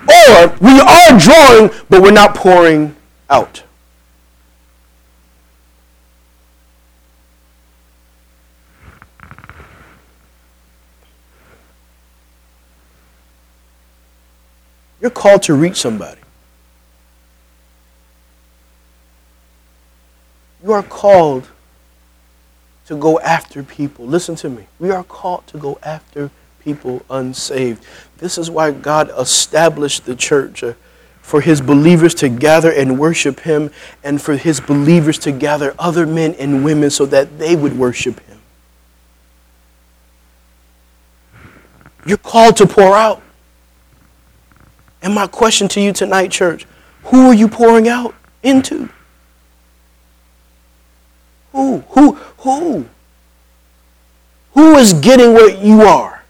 Or 0.07 0.55
we 0.61 0.79
are 0.79 1.17
drawing, 1.17 1.71
but 1.89 2.01
we're 2.01 2.11
not 2.11 2.35
pouring 2.35 2.95
out. 3.29 3.63
You're 15.01 15.09
called 15.09 15.41
to 15.43 15.53
reach 15.53 15.77
somebody. 15.77 16.21
You 20.63 20.71
are 20.71 20.83
called 20.83 21.49
to 22.87 22.97
go 22.97 23.19
after 23.19 23.63
people. 23.63 24.05
Listen 24.05 24.35
to 24.35 24.49
me. 24.49 24.67
We 24.79 24.91
are 24.91 25.03
called 25.03 25.47
to 25.47 25.57
go 25.57 25.79
after 25.83 26.29
people 26.59 27.03
unsaved. 27.09 27.85
This 28.17 28.37
is 28.37 28.49
why 28.49 28.71
God 28.71 29.11
established 29.17 30.05
the 30.05 30.15
church 30.15 30.63
uh, 30.63 30.73
for 31.21 31.41
his 31.41 31.61
believers 31.61 32.13
to 32.15 32.29
gather 32.29 32.71
and 32.71 32.99
worship 32.99 33.41
him 33.41 33.71
and 34.03 34.21
for 34.21 34.35
his 34.35 34.59
believers 34.59 35.17
to 35.19 35.31
gather 35.31 35.73
other 35.79 36.05
men 36.05 36.35
and 36.35 36.65
women 36.65 36.89
so 36.89 37.05
that 37.05 37.39
they 37.39 37.55
would 37.55 37.77
worship 37.77 38.19
him. 38.21 38.39
You're 42.05 42.17
called 42.17 42.57
to 42.57 42.67
pour 42.67 42.95
out. 42.95 43.21
And 45.01 45.13
my 45.13 45.27
question 45.27 45.67
to 45.69 45.81
you 45.81 45.93
tonight, 45.93 46.31
church, 46.31 46.65
who 47.05 47.27
are 47.27 47.33
you 47.33 47.47
pouring 47.47 47.87
out 47.87 48.15
into? 48.41 48.89
Who? 51.53 51.79
Who? 51.89 52.17
Who? 52.43 52.85
Who 54.53 54.75
is 54.75 54.93
getting 54.93 55.33
what 55.33 55.59
you 55.59 55.81
are? 55.81 56.23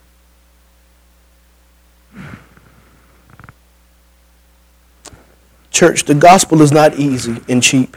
Church, 5.72 6.04
the 6.04 6.14
gospel 6.14 6.62
is 6.62 6.70
not 6.70 6.94
easy 6.94 7.40
and 7.48 7.60
cheap, 7.60 7.96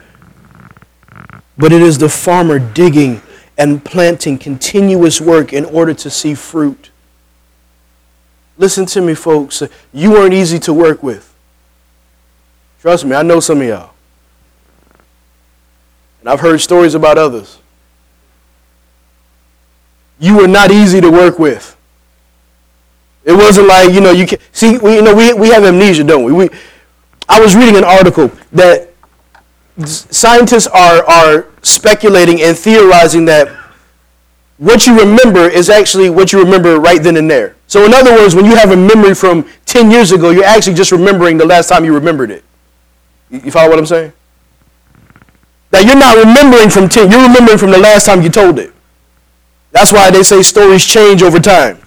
but 1.60 1.72
it 1.72 1.82
is 1.82 2.00
the 2.00 2.10
farmer 2.10 2.58
digging 2.58 3.22
and 3.56 3.86
planting 3.86 4.40
continuous 4.40 5.22
work 5.22 5.54
in 5.54 5.64
order 5.66 5.94
to 5.94 6.10
see 6.10 6.34
fruit. 6.34 6.90
Listen 8.58 8.88
to 8.88 9.02
me, 9.02 9.14
folks. 9.14 9.62
You 9.94 10.12
weren't 10.12 10.34
easy 10.34 10.58
to 10.60 10.74
work 10.74 11.04
with. 11.04 11.36
Trust 12.82 13.06
me, 13.06 13.16
I 13.16 13.22
know 13.22 13.40
some 13.40 13.62
of 13.62 13.68
y'all. 13.68 13.92
And 16.22 16.30
I've 16.30 16.40
heard 16.40 16.60
stories 16.62 16.96
about 16.96 17.20
others. 17.20 17.60
You 20.20 20.38
were 20.38 20.48
not 20.48 20.72
easy 20.72 21.02
to 21.02 21.10
work 21.10 21.40
with. 21.40 21.76
It 23.24 23.34
wasn't 23.34 23.68
like, 23.68 23.92
you 23.94 24.02
know, 24.02 24.12
you 24.12 24.26
can 24.26 24.40
see, 24.52 24.78
we, 24.78 24.96
you 24.96 25.02
know, 25.02 25.14
we, 25.14 25.34
we 25.34 25.50
have 25.50 25.64
amnesia, 25.64 26.04
don't 26.04 26.24
we? 26.24 26.32
we? 26.32 26.50
I 27.28 27.42
was 27.42 27.56
reading 27.56 27.76
an 27.76 27.84
article 27.84 28.32
that 28.54 28.94
scientists 29.86 30.68
are, 30.68 31.04
are 31.04 31.48
speculating 31.62 32.42
and 32.42 32.58
theorizing 32.58 33.26
that 33.26 33.50
what 34.58 34.88
you 34.88 34.98
remember 34.98 35.42
is 35.42 35.70
actually 35.70 36.10
what 36.10 36.32
you 36.34 36.40
remember 36.40 36.80
right 36.80 37.04
then 37.04 37.18
and 37.18 37.30
there. 37.30 37.56
So, 37.68 37.86
in 37.86 37.94
other 37.94 38.14
words, 38.14 38.34
when 38.34 38.46
you 38.46 38.56
have 38.56 38.72
a 38.72 38.78
memory 38.78 39.14
from 39.14 39.46
10 39.66 39.92
years 39.92 40.12
ago, 40.12 40.32
you're 40.32 40.46
actually 40.46 40.74
just 40.74 40.92
remembering 40.92 41.38
the 41.38 41.46
last 41.46 41.70
time 41.70 41.86
you 41.86 41.94
remembered 41.94 42.32
it. 42.32 42.44
You 43.30 43.52
follow 43.52 43.70
what 43.70 43.78
I'm 43.78 43.86
saying? 43.86 44.14
That 45.72 45.86
you're 45.86 45.98
not 45.98 46.18
remembering 46.18 46.70
from 46.70 46.88
10, 46.88 47.12
you're 47.12 47.28
remembering 47.28 47.58
from 47.58 47.72
the 47.72 47.78
last 47.78 48.06
time 48.06 48.22
you 48.22 48.30
told 48.30 48.58
it. 48.58 48.74
That's 49.78 49.94
why 49.94 50.10
they 50.10 50.24
say 50.24 50.42
stories 50.42 50.84
change 50.84 51.22
over 51.22 51.38
time. 51.38 51.78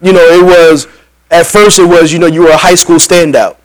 You 0.00 0.12
know, 0.12 0.20
it 0.20 0.44
was, 0.44 0.86
at 1.28 1.44
first, 1.44 1.80
it 1.80 1.88
was, 1.88 2.12
you 2.12 2.20
know, 2.20 2.28
you 2.28 2.42
were 2.42 2.50
a 2.50 2.56
high 2.56 2.76
school 2.76 2.98
standout. 2.98 3.56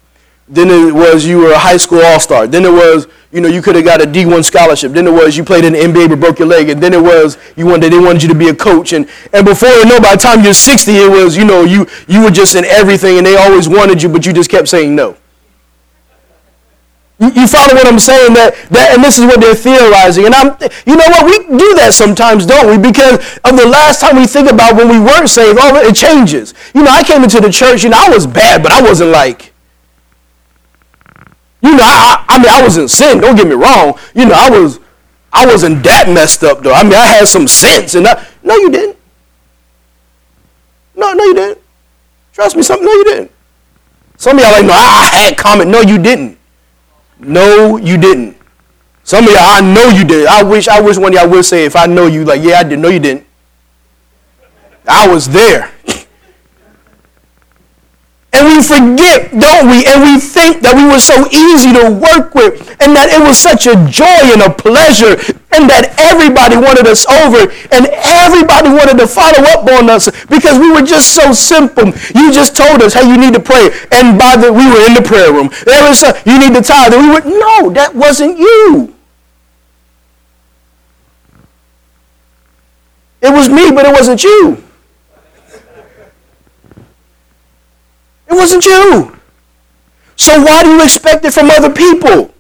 Then 0.48 0.72
it 0.72 0.92
was 0.92 1.24
you 1.24 1.38
were 1.38 1.52
a 1.52 1.60
high 1.60 1.78
school 1.78 2.02
all 2.02 2.20
star. 2.20 2.48
Then 2.48 2.66
it 2.66 2.72
was 2.72 3.08
you 3.32 3.40
know 3.40 3.48
you 3.48 3.62
could 3.62 3.76
have 3.76 3.86
got 3.86 4.02
a 4.02 4.06
D1 4.06 4.44
scholarship. 4.44 4.92
Then 4.92 5.08
it 5.08 5.12
was 5.12 5.38
you 5.38 5.44
played 5.44 5.64
in 5.64 5.72
the 5.74 5.80
NBA 5.80 6.10
but 6.10 6.20
broke 6.20 6.40
your 6.40 6.50
leg. 6.50 6.68
And 6.68 6.84
then 6.84 6.94
it 6.94 7.02
was 7.02 7.38
you 7.56 7.66
wanted 7.66 7.94
they 7.94 8.00
wanted 8.00 8.24
you 8.24 8.30
to 8.30 8.36
be 8.36 8.50
a 8.50 8.56
coach. 8.56 8.92
And 8.92 9.08
and 9.32 9.46
before 9.46 9.70
you 9.70 9.86
know, 9.86 10.02
by 10.02 10.16
the 10.16 10.22
time 10.22 10.44
you're 10.44 10.54
60, 10.54 10.92
it 10.92 11.10
was 11.10 11.38
you 11.38 11.46
know 11.46 11.64
you 11.64 11.88
you 12.08 12.22
were 12.22 12.30
just 12.30 12.56
in 12.56 12.66
everything 12.66 13.18
and 13.18 13.26
they 13.26 13.38
always 13.38 13.70
wanted 13.70 14.04
you, 14.04 14.10
but 14.10 14.26
you 14.26 14.34
just 14.34 14.50
kept 14.50 14.68
saying 14.68 14.94
no. 14.94 15.16
You, 17.32 17.48
follow 17.48 17.74
what 17.74 17.88
I'm 17.88 18.00
saying? 18.00 18.34
That 18.34 18.56
that 18.72 18.96
and 18.96 19.04
this 19.04 19.20
is 19.20 19.26
what 19.26 19.40
they're 19.40 19.56
theorizing. 19.56 20.26
And 20.26 20.36
I'm 20.36 20.58
you 20.86 20.96
know 20.98 21.08
what 21.08 21.26
we 21.26 21.40
do 21.58 21.76
that 21.80 21.94
sometimes, 21.94 22.46
don't 22.46 22.68
we? 22.68 22.78
Because 22.78 23.16
of 23.46 23.56
the 23.56 23.68
last 23.68 24.02
time 24.02 24.18
we 24.18 24.28
think 24.28 24.52
about 24.52 24.76
when 24.76 24.90
we 24.90 25.00
weren't 25.00 25.30
saved, 25.30 25.58
oh 25.62 25.76
it 25.78 25.96
changes. 25.96 26.54
You 26.74 26.84
know, 26.84 26.92
I 26.92 27.04
came 27.04 27.24
into 27.24 27.40
the 27.40 27.52
church. 27.52 27.84
You 27.84 27.90
know, 27.90 28.00
I 28.00 28.10
was 28.10 28.28
bad, 28.28 28.62
but 28.62 28.72
I 28.72 28.82
wasn't 28.82 29.12
like 29.12 29.54
you 31.64 31.78
know, 31.78 31.84
I, 31.84 32.26
I 32.28 32.38
mean, 32.40 32.50
I 32.50 32.62
was 32.62 32.78
in 32.78 32.90
sin. 32.90 33.22
Don't 33.22 33.38
get 33.38 33.48
me 33.48 33.56
wrong. 33.56 33.98
You 34.14 34.26
know, 34.26 34.36
I 34.36 34.50
was, 34.50 34.82
I 35.32 35.46
wasn't 35.46 35.82
that 35.86 36.10
messed 36.10 36.44
up 36.44 36.62
though. 36.62 36.74
I 36.74 36.84
mean, 36.84 36.94
I 36.94 37.08
had 37.08 37.26
some 37.26 37.48
sense, 37.48 37.96
and 37.96 38.06
I, 38.06 38.28
no, 38.44 38.54
you 38.56 38.70
didn't. 38.70 38.98
No, 40.94 41.14
no, 41.14 41.24
you 41.24 41.34
didn't. 41.34 41.60
Trust 42.34 42.58
me, 42.58 42.64
something. 42.64 42.86
No, 42.86 42.92
you 42.92 43.04
didn't. 43.06 43.32
Some 44.18 44.38
of 44.38 44.44
y'all 44.44 44.52
like, 44.52 44.66
no, 44.66 44.74
I 44.74 45.10
had 45.14 45.38
comment. 45.38 45.70
No, 45.70 45.80
you 45.80 45.98
didn't. 45.98 46.38
No, 47.20 47.78
you 47.78 47.98
didn't. 47.98 48.38
Some 49.04 49.26
of 49.26 49.32
y'all, 49.32 49.40
I 49.42 49.62
know 49.62 49.90
you 49.90 50.06
did. 50.06 50.28
I 50.28 50.44
wish, 50.44 50.68
I 50.68 50.80
wish 50.80 50.98
one 50.98 51.14
of 51.14 51.20
y'all 51.20 51.30
would 51.30 51.46
say, 51.46 51.66
if 51.66 51.76
I 51.76 51.86
know 51.86 52.08
you, 52.08 52.24
like, 52.24 52.42
yeah, 52.42 52.60
I 52.60 52.64
did. 52.64 52.80
No, 52.80 52.90
you 52.90 53.00
didn't. 53.00 53.26
I 54.88 55.08
was 55.08 55.28
there. 55.28 55.72
And 58.34 58.50
we 58.50 58.66
forget, 58.66 59.30
don't 59.30 59.70
we? 59.70 59.86
And 59.86 60.02
we 60.02 60.18
think 60.18 60.66
that 60.66 60.74
we 60.74 60.90
were 60.90 60.98
so 60.98 61.30
easy 61.30 61.70
to 61.78 61.94
work 61.94 62.34
with 62.34 62.66
and 62.82 62.98
that 62.98 63.14
it 63.14 63.22
was 63.22 63.38
such 63.38 63.70
a 63.70 63.78
joy 63.86 64.34
and 64.34 64.42
a 64.42 64.50
pleasure 64.50 65.22
and 65.54 65.70
that 65.70 65.94
everybody 66.02 66.58
wanted 66.58 66.90
us 66.90 67.06
over 67.06 67.46
and 67.70 67.86
everybody 67.94 68.74
wanted 68.74 68.98
to 68.98 69.06
follow 69.06 69.38
up 69.54 69.70
on 69.78 69.86
us 69.86 70.10
because 70.26 70.58
we 70.58 70.74
were 70.74 70.82
just 70.82 71.14
so 71.14 71.30
simple. 71.30 71.94
You 72.18 72.34
just 72.34 72.58
told 72.58 72.82
us, 72.82 72.98
hey, 72.98 73.06
you 73.06 73.22
need 73.22 73.38
to 73.38 73.44
pray. 73.44 73.70
And 73.94 74.18
by 74.18 74.34
the 74.34 74.50
we 74.50 74.66
were 74.66 74.82
in 74.82 74.98
the 74.98 75.06
prayer 75.06 75.30
room. 75.30 75.54
There 75.70 75.86
was 75.86 76.02
a, 76.02 76.18
you 76.26 76.42
need 76.42 76.58
to 76.58 76.66
tithe. 76.66 76.98
And 76.98 77.06
we 77.06 77.14
were, 77.14 77.22
no, 77.22 77.70
that 77.78 77.94
wasn't 77.94 78.42
you. 78.42 78.98
It 83.22 83.30
was 83.30 83.48
me, 83.48 83.70
but 83.70 83.86
it 83.86 83.94
wasn't 83.94 84.26
you. 84.26 84.64
It 88.34 88.36
wasn't 88.36 88.66
you. 88.66 89.16
So 90.16 90.42
why 90.42 90.64
do 90.64 90.72
you 90.72 90.84
expect 90.84 91.24
it 91.24 91.34
from 91.34 91.52
other 91.52 91.72
people? 91.72 92.34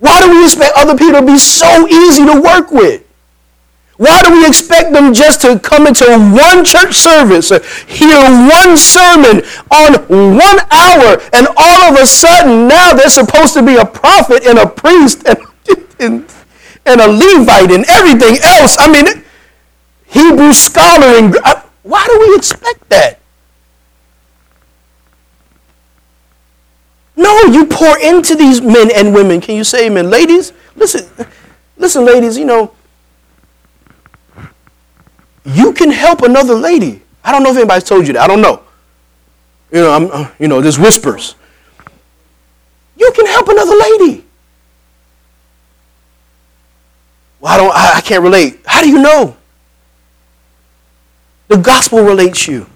Why 0.00 0.20
do 0.20 0.30
we 0.30 0.42
expect 0.42 0.72
other 0.76 0.98
people 0.98 1.20
to 1.20 1.26
be 1.26 1.38
so 1.38 1.86
easy 1.86 2.26
to 2.26 2.40
work 2.40 2.72
with? 2.72 3.06
Why 3.96 4.20
do 4.24 4.32
we 4.32 4.44
expect 4.48 4.92
them 4.92 5.14
just 5.14 5.42
to 5.42 5.60
come 5.60 5.86
into 5.86 6.06
one 6.06 6.64
church 6.64 6.94
service, 6.94 7.52
uh, 7.52 7.60
hear 7.86 8.18
one 8.18 8.76
sermon 8.76 9.42
on 9.70 9.94
one 10.34 10.58
hour, 10.72 11.22
and 11.32 11.46
all 11.56 11.82
of 11.84 11.96
a 11.96 12.04
sudden 12.04 12.66
now 12.66 12.94
they're 12.94 13.08
supposed 13.08 13.54
to 13.54 13.62
be 13.62 13.76
a 13.76 13.84
prophet 13.84 14.44
and 14.44 14.58
a 14.58 14.66
priest 14.66 15.22
and, 15.28 15.38
and, 16.00 16.34
and 16.84 17.00
a 17.00 17.06
Levite 17.06 17.70
and 17.70 17.84
everything 17.88 18.38
else? 18.42 18.76
I 18.80 18.90
mean, 18.90 19.22
Hebrew 20.06 20.52
scholar 20.52 21.16
and 21.16 21.36
why 21.84 22.04
do 22.08 22.18
we 22.18 22.34
expect 22.34 22.88
that? 22.88 23.20
No, 27.16 27.42
you 27.44 27.66
pour 27.66 27.98
into 27.98 28.34
these 28.34 28.60
men 28.60 28.90
and 28.94 29.14
women. 29.14 29.40
Can 29.40 29.56
you 29.56 29.64
say 29.64 29.86
amen? 29.86 30.10
Ladies, 30.10 30.52
listen, 30.74 31.08
listen, 31.76 32.04
ladies, 32.04 32.36
you 32.36 32.44
know, 32.44 32.74
you 35.44 35.72
can 35.72 35.90
help 35.90 36.22
another 36.22 36.54
lady. 36.54 37.02
I 37.22 37.32
don't 37.32 37.42
know 37.42 37.50
if 37.50 37.56
anybody's 37.56 37.84
told 37.84 38.06
you 38.06 38.12
that. 38.14 38.22
I 38.22 38.26
don't 38.26 38.40
know. 38.40 38.62
You 39.70 39.80
know, 39.80 39.92
I'm, 39.92 40.10
uh, 40.10 40.30
you 40.38 40.48
know, 40.48 40.60
there's 40.60 40.78
whispers. 40.78 41.36
You 42.96 43.12
can 43.14 43.26
help 43.26 43.48
another 43.48 43.76
lady. 43.76 44.24
Well, 47.40 47.52
I 47.52 47.56
don't, 47.56 47.74
I, 47.74 47.92
I 47.96 48.00
can't 48.00 48.22
relate. 48.22 48.60
How 48.64 48.82
do 48.82 48.88
you 48.88 49.00
know? 49.02 49.36
The 51.48 51.58
gospel 51.58 52.02
relates 52.02 52.48
you. 52.48 52.66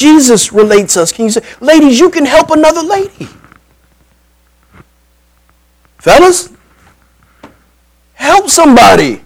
Jesus 0.00 0.50
relates 0.50 0.96
us. 0.96 1.12
Can 1.12 1.26
you 1.26 1.30
say, 1.30 1.42
ladies, 1.60 2.00
you 2.00 2.08
can 2.08 2.24
help 2.24 2.50
another 2.50 2.82
lady? 2.82 3.28
Fellas, 5.98 6.50
help 8.14 8.48
somebody. 8.48 9.22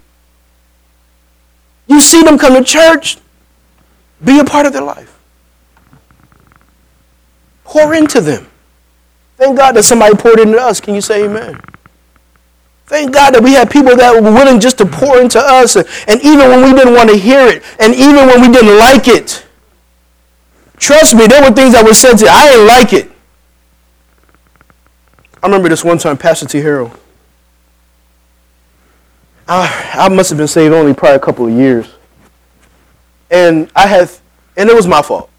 You 1.86 2.00
see 2.00 2.24
them 2.24 2.36
come 2.36 2.54
to 2.54 2.64
church, 2.64 3.18
be 4.24 4.40
a 4.40 4.44
part 4.44 4.66
of 4.66 4.72
their 4.72 4.82
life. 4.82 5.16
Pour 7.62 7.94
into 7.94 8.20
them. 8.20 8.48
Thank 9.36 9.56
God 9.56 9.76
that 9.76 9.84
somebody 9.84 10.16
poured 10.16 10.40
into 10.40 10.58
us. 10.58 10.80
Can 10.80 10.96
you 10.96 11.00
say 11.00 11.26
amen? 11.26 11.60
Thank 12.86 13.12
God 13.12 13.34
that 13.34 13.44
we 13.44 13.52
had 13.52 13.70
people 13.70 13.94
that 13.94 14.12
were 14.12 14.32
willing 14.32 14.58
just 14.58 14.78
to 14.78 14.86
pour 14.86 15.20
into 15.20 15.38
us. 15.38 15.76
And, 15.76 15.86
and 16.08 16.20
even 16.22 16.48
when 16.48 16.64
we 16.64 16.76
didn't 16.76 16.94
want 16.94 17.10
to 17.10 17.16
hear 17.16 17.46
it, 17.46 17.62
and 17.78 17.94
even 17.94 18.26
when 18.26 18.40
we 18.40 18.48
didn't 18.48 18.76
like 18.76 19.06
it, 19.06 19.43
Trust 20.76 21.14
me, 21.14 21.26
there 21.26 21.42
were 21.42 21.54
things 21.54 21.72
that 21.72 21.84
were 21.84 21.94
said 21.94 22.16
to. 22.16 22.26
I 22.28 22.50
didn't 22.50 22.66
like 22.66 22.92
it. 22.92 23.10
I 25.42 25.46
remember 25.46 25.68
this 25.68 25.84
one 25.84 25.98
time, 25.98 26.16
Pastor 26.16 26.46
T. 26.46 26.60
Harrell. 26.60 26.96
I, 29.46 29.90
I 29.94 30.08
must 30.08 30.30
have 30.30 30.38
been 30.38 30.48
saved 30.48 30.72
only 30.72 30.94
probably 30.94 31.16
a 31.16 31.20
couple 31.20 31.46
of 31.46 31.52
years. 31.52 31.94
And 33.30 33.70
I 33.76 33.86
had, 33.86 34.10
and 34.56 34.70
it 34.70 34.74
was 34.74 34.86
my 34.86 35.02
fault. 35.02 35.30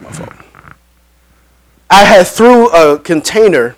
My 0.00 0.10
fault. 0.12 0.32
I 1.90 2.04
had 2.04 2.26
threw 2.26 2.70
a 2.70 2.98
container. 2.98 3.76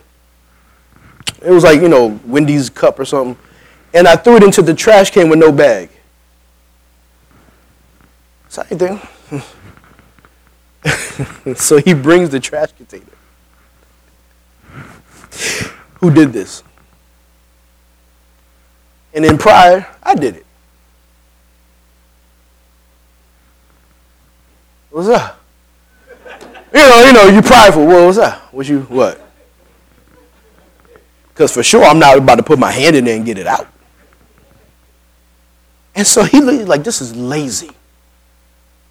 It 1.42 1.50
was 1.50 1.64
like, 1.64 1.80
you 1.80 1.88
know, 1.88 2.20
Wendy's 2.24 2.70
cup 2.70 2.98
or 2.98 3.04
something. 3.04 3.36
And 3.92 4.06
I 4.06 4.16
threw 4.16 4.36
it 4.36 4.42
into 4.42 4.62
the 4.62 4.74
trash 4.74 5.10
can 5.10 5.28
with 5.28 5.38
no 5.38 5.50
bag. 5.50 5.88
Same 8.48 8.78
thing. 8.78 8.96
Hmm. 8.98 9.38
so 11.56 11.78
he 11.78 11.94
brings 11.94 12.30
the 12.30 12.40
trash 12.40 12.72
container. 12.72 13.04
Who 16.00 16.10
did 16.10 16.32
this? 16.32 16.62
And 19.12 19.24
then 19.24 19.38
prior, 19.38 19.86
I 20.02 20.14
did 20.14 20.36
it. 20.36 20.46
What's 24.90 25.08
up? 25.08 25.40
You 26.72 26.80
know, 26.80 27.04
you 27.04 27.12
know, 27.12 27.26
you 27.26 27.42
prideful. 27.42 27.86
What 27.86 28.06
was 28.06 28.16
that? 28.16 28.40
What 28.52 28.68
you 28.68 28.80
what? 28.82 29.20
Because 31.28 31.52
for 31.52 31.62
sure 31.62 31.84
I'm 31.84 31.98
not 31.98 32.18
about 32.18 32.36
to 32.36 32.42
put 32.42 32.58
my 32.58 32.70
hand 32.70 32.96
in 32.96 33.04
there 33.04 33.16
and 33.16 33.24
get 33.24 33.38
it 33.38 33.46
out. 33.46 33.68
And 35.94 36.06
so 36.06 36.24
he 36.24 36.40
like, 36.40 36.82
this 36.82 37.00
is 37.00 37.14
lazy 37.14 37.70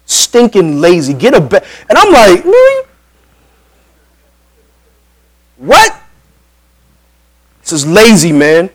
stinking 0.06 0.80
lazy. 0.80 1.14
Get 1.14 1.34
a 1.34 1.40
bed. 1.40 1.64
And 1.88 1.98
I'm 1.98 2.12
like, 2.12 2.44
really? 2.44 2.86
What? 5.58 6.00
This 7.62 7.72
is 7.72 7.86
lazy, 7.86 8.32
man. 8.32 8.70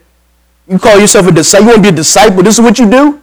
You 0.68 0.80
call 0.80 1.00
yourself 1.00 1.28
a 1.28 1.32
disciple. 1.32 1.66
You 1.66 1.72
want 1.72 1.84
to 1.86 1.92
be 1.92 1.94
a 1.94 1.98
disciple? 1.98 2.44
This 2.44 2.56
is 2.56 2.62
what 2.62 2.80
you 2.80 2.90
do? 2.90 3.22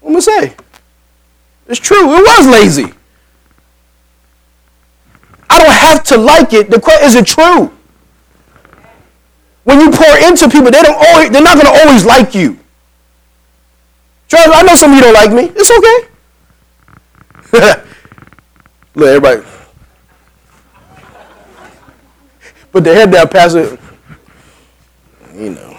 What 0.00 0.10
am 0.10 0.16
I 0.16 0.20
say? 0.20 0.56
It's 1.68 1.80
true. 1.80 2.14
It 2.16 2.22
was 2.22 2.46
lazy. 2.46 2.92
I 5.48 5.58
don't 5.58 5.72
have 5.72 6.04
to 6.04 6.16
like 6.16 6.52
it. 6.52 6.70
The 6.70 6.80
question 6.80 7.06
is 7.06 7.14
it 7.14 7.26
true? 7.26 7.72
When 9.64 9.80
you 9.80 9.90
pour 9.90 10.18
into 10.28 10.48
people, 10.48 10.70
they 10.70 10.82
don't 10.82 10.96
always, 11.08 11.30
they're 11.30 11.42
not 11.42 11.60
going 11.60 11.66
to 11.66 11.80
always 11.82 12.04
like 12.04 12.34
you. 12.34 12.58
Travis, 14.28 14.56
I 14.56 14.62
know 14.62 14.74
some 14.74 14.90
of 14.92 14.96
you 14.96 15.02
don't 15.02 15.14
like 15.14 15.32
me. 15.32 15.52
It's 15.54 15.70
okay. 15.70 16.08
Look, 18.94 19.08
everybody. 19.08 19.42
Put 22.72 22.84
their 22.84 22.94
head 22.94 23.10
down, 23.10 23.28
Pastor. 23.28 23.78
You 25.34 25.50
know, 25.50 25.78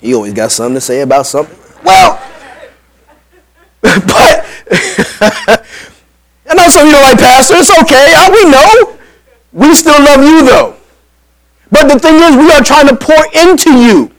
he 0.00 0.14
always 0.14 0.34
got 0.34 0.52
something 0.52 0.74
to 0.74 0.80
say 0.80 1.00
about 1.00 1.26
something. 1.26 1.56
Well, 1.84 2.20
but 3.80 4.46
I 6.46 6.54
know 6.54 6.68
some 6.68 6.82
of 6.82 6.86
you 6.86 6.92
don't 6.92 7.02
like 7.02 7.18
Pastor. 7.18 7.54
It's 7.56 7.70
okay. 7.82 8.14
we 8.30 8.50
know. 8.50 8.98
We 9.52 9.74
still 9.74 9.98
love 10.02 10.22
you, 10.22 10.44
though. 10.44 10.76
But 11.70 11.88
the 11.88 11.98
thing 11.98 12.16
is, 12.16 12.36
we 12.36 12.50
are 12.52 12.62
trying 12.62 12.88
to 12.88 12.96
pour 12.96 13.16
into 13.34 13.72
you. 13.72 14.12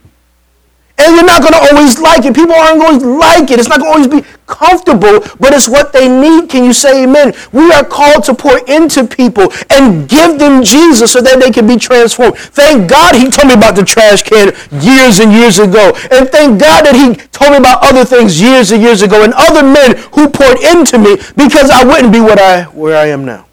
And 1.00 1.16
you're 1.16 1.24
not 1.24 1.40
going 1.40 1.54
to 1.54 1.72
always 1.72 1.98
like 1.98 2.26
it. 2.26 2.34
People 2.34 2.54
aren't 2.54 2.78
going 2.78 3.00
to 3.00 3.06
like 3.06 3.50
it. 3.50 3.58
It's 3.58 3.68
not 3.68 3.80
going 3.80 3.90
to 3.90 4.06
always 4.06 4.22
be 4.22 4.28
comfortable, 4.46 5.24
but 5.40 5.54
it's 5.54 5.66
what 5.66 5.94
they 5.94 6.08
need. 6.08 6.50
Can 6.50 6.62
you 6.62 6.74
say 6.74 7.04
amen? 7.04 7.32
We 7.52 7.72
are 7.72 7.84
called 7.84 8.24
to 8.24 8.34
pour 8.34 8.58
into 8.68 9.06
people 9.06 9.48
and 9.70 10.06
give 10.06 10.38
them 10.38 10.62
Jesus 10.62 11.12
so 11.12 11.22
that 11.22 11.40
they 11.40 11.50
can 11.50 11.66
be 11.66 11.78
transformed. 11.78 12.36
Thank 12.36 12.90
God 12.90 13.14
he 13.14 13.30
told 13.30 13.48
me 13.48 13.54
about 13.54 13.76
the 13.76 13.84
trash 13.84 14.22
can 14.22 14.52
years 14.82 15.20
and 15.20 15.32
years 15.32 15.58
ago. 15.58 15.96
And 16.12 16.28
thank 16.28 16.60
God 16.60 16.84
that 16.84 16.94
he 16.94 17.14
told 17.28 17.52
me 17.52 17.56
about 17.56 17.78
other 17.82 18.04
things 18.04 18.38
years 18.38 18.70
and 18.70 18.82
years 18.82 19.00
ago 19.00 19.24
and 19.24 19.32
other 19.34 19.62
men 19.62 19.96
who 20.12 20.28
poured 20.28 20.60
into 20.60 20.98
me 20.98 21.16
because 21.34 21.70
I 21.70 21.82
wouldn't 21.82 22.12
be 22.12 22.20
what 22.20 22.38
I, 22.38 22.64
where 22.64 22.96
I 22.96 23.06
am 23.06 23.24
now. 23.24 23.46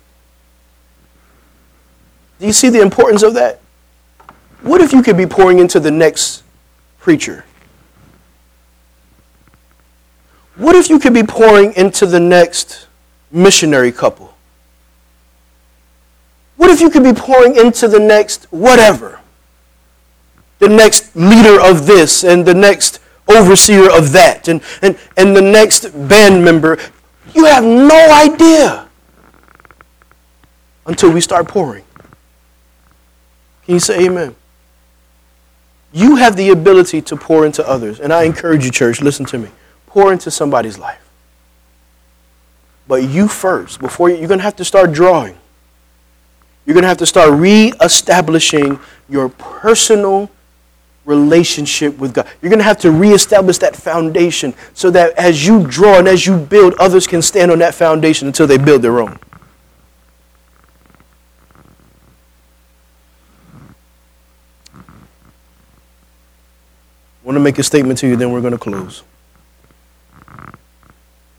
Do 2.40 2.46
you 2.46 2.54
see 2.54 2.68
the 2.68 2.82
importance 2.82 3.24
of 3.24 3.36
that? 3.36 3.62
What 4.62 4.82
if 4.82 4.92
you 4.92 5.02
could 5.02 5.16
be 5.16 5.26
pouring 5.26 5.60
into 5.60 5.80
the 5.80 5.92
next 5.92 6.44
preacher? 7.08 7.46
What 10.58 10.76
if 10.76 10.90
you 10.90 11.00
could 11.00 11.14
be 11.14 11.24
pouring 11.24 11.72
into 11.76 12.06
the 12.06 12.20
next 12.20 12.88
missionary 13.32 13.94
couple? 13.94 14.36
What 16.58 16.70
if 16.70 16.82
you 16.82 16.90
could 16.90 17.04
be 17.04 17.14
pouring 17.14 17.56
into 17.56 17.88
the 17.88 17.98
next 17.98 18.44
whatever? 18.52 19.22
The 20.60 20.68
next 20.68 21.16
leader 21.16 21.62
of 21.62 21.86
this 21.86 22.26
and 22.26 22.46
the 22.46 22.54
next 22.54 23.00
overseer 23.30 23.90
of 23.90 24.12
that 24.12 24.50
and, 24.50 24.62
and, 24.82 25.00
and 25.16 25.34
the 25.34 25.42
next 25.42 25.92
band 26.10 26.44
member. 26.44 26.78
You 27.34 27.46
have 27.46 27.64
no 27.64 28.02
idea 28.22 28.90
until 30.86 31.14
we 31.14 31.22
start 31.22 31.48
pouring. 31.48 31.86
Can 33.64 33.76
you 33.76 33.80
say 33.80 34.08
amen? 34.08 34.36
You 35.98 36.18
have 36.18 36.36
the 36.36 36.52
ability 36.52 37.02
to 37.02 37.16
pour 37.16 37.44
into 37.44 37.68
others. 37.68 38.00
And 38.00 38.14
I 38.14 38.26
encourage 38.26 38.64
you, 38.64 38.70
church, 38.70 39.02
listen 39.02 39.26
to 39.26 39.40
me. 39.40 39.50
Pour 39.88 40.14
into 40.14 40.30
somebody's 40.30 40.78
life. 40.78 41.10
But 42.88 43.10
you 43.10 43.28
first, 43.28 43.80
before 43.80 44.08
you, 44.08 44.18
you're 44.18 44.28
going 44.28 44.38
to 44.38 44.44
have 44.44 44.58
to 44.58 44.66
start 44.66 44.92
drawing. 44.92 45.36
You're 46.68 46.76
going 46.76 46.84
to 46.84 46.88
have 46.88 47.00
to 47.00 47.08
start 47.08 47.32
reestablishing 47.32 48.80
your 49.10 49.30
personal 49.30 50.30
relationship 51.04 51.98
with 51.98 52.14
God. 52.14 52.28
You're 52.44 52.52
going 52.52 52.60
to 52.60 52.66
have 52.66 52.78
to 52.82 52.92
reestablish 52.92 53.58
that 53.58 53.76
foundation 53.76 54.54
so 54.76 54.92
that 54.92 55.14
as 55.18 55.48
you 55.48 55.66
draw 55.66 55.98
and 55.98 56.08
as 56.08 56.28
you 56.28 56.38
build, 56.38 56.76
others 56.76 57.08
can 57.08 57.24
stand 57.24 57.50
on 57.50 57.58
that 57.58 57.74
foundation 57.74 58.28
until 58.28 58.46
they 58.46 58.60
build 58.60 58.84
their 58.84 59.00
own. 59.00 59.18
Want 67.28 67.36
to 67.36 67.42
make 67.42 67.60
a 67.60 67.64
statement 67.64 68.00
to 68.00 68.08
you, 68.08 68.16
then 68.16 68.32
we're 68.32 68.40
going 68.40 68.54
to 68.54 68.58
close. 68.58 69.04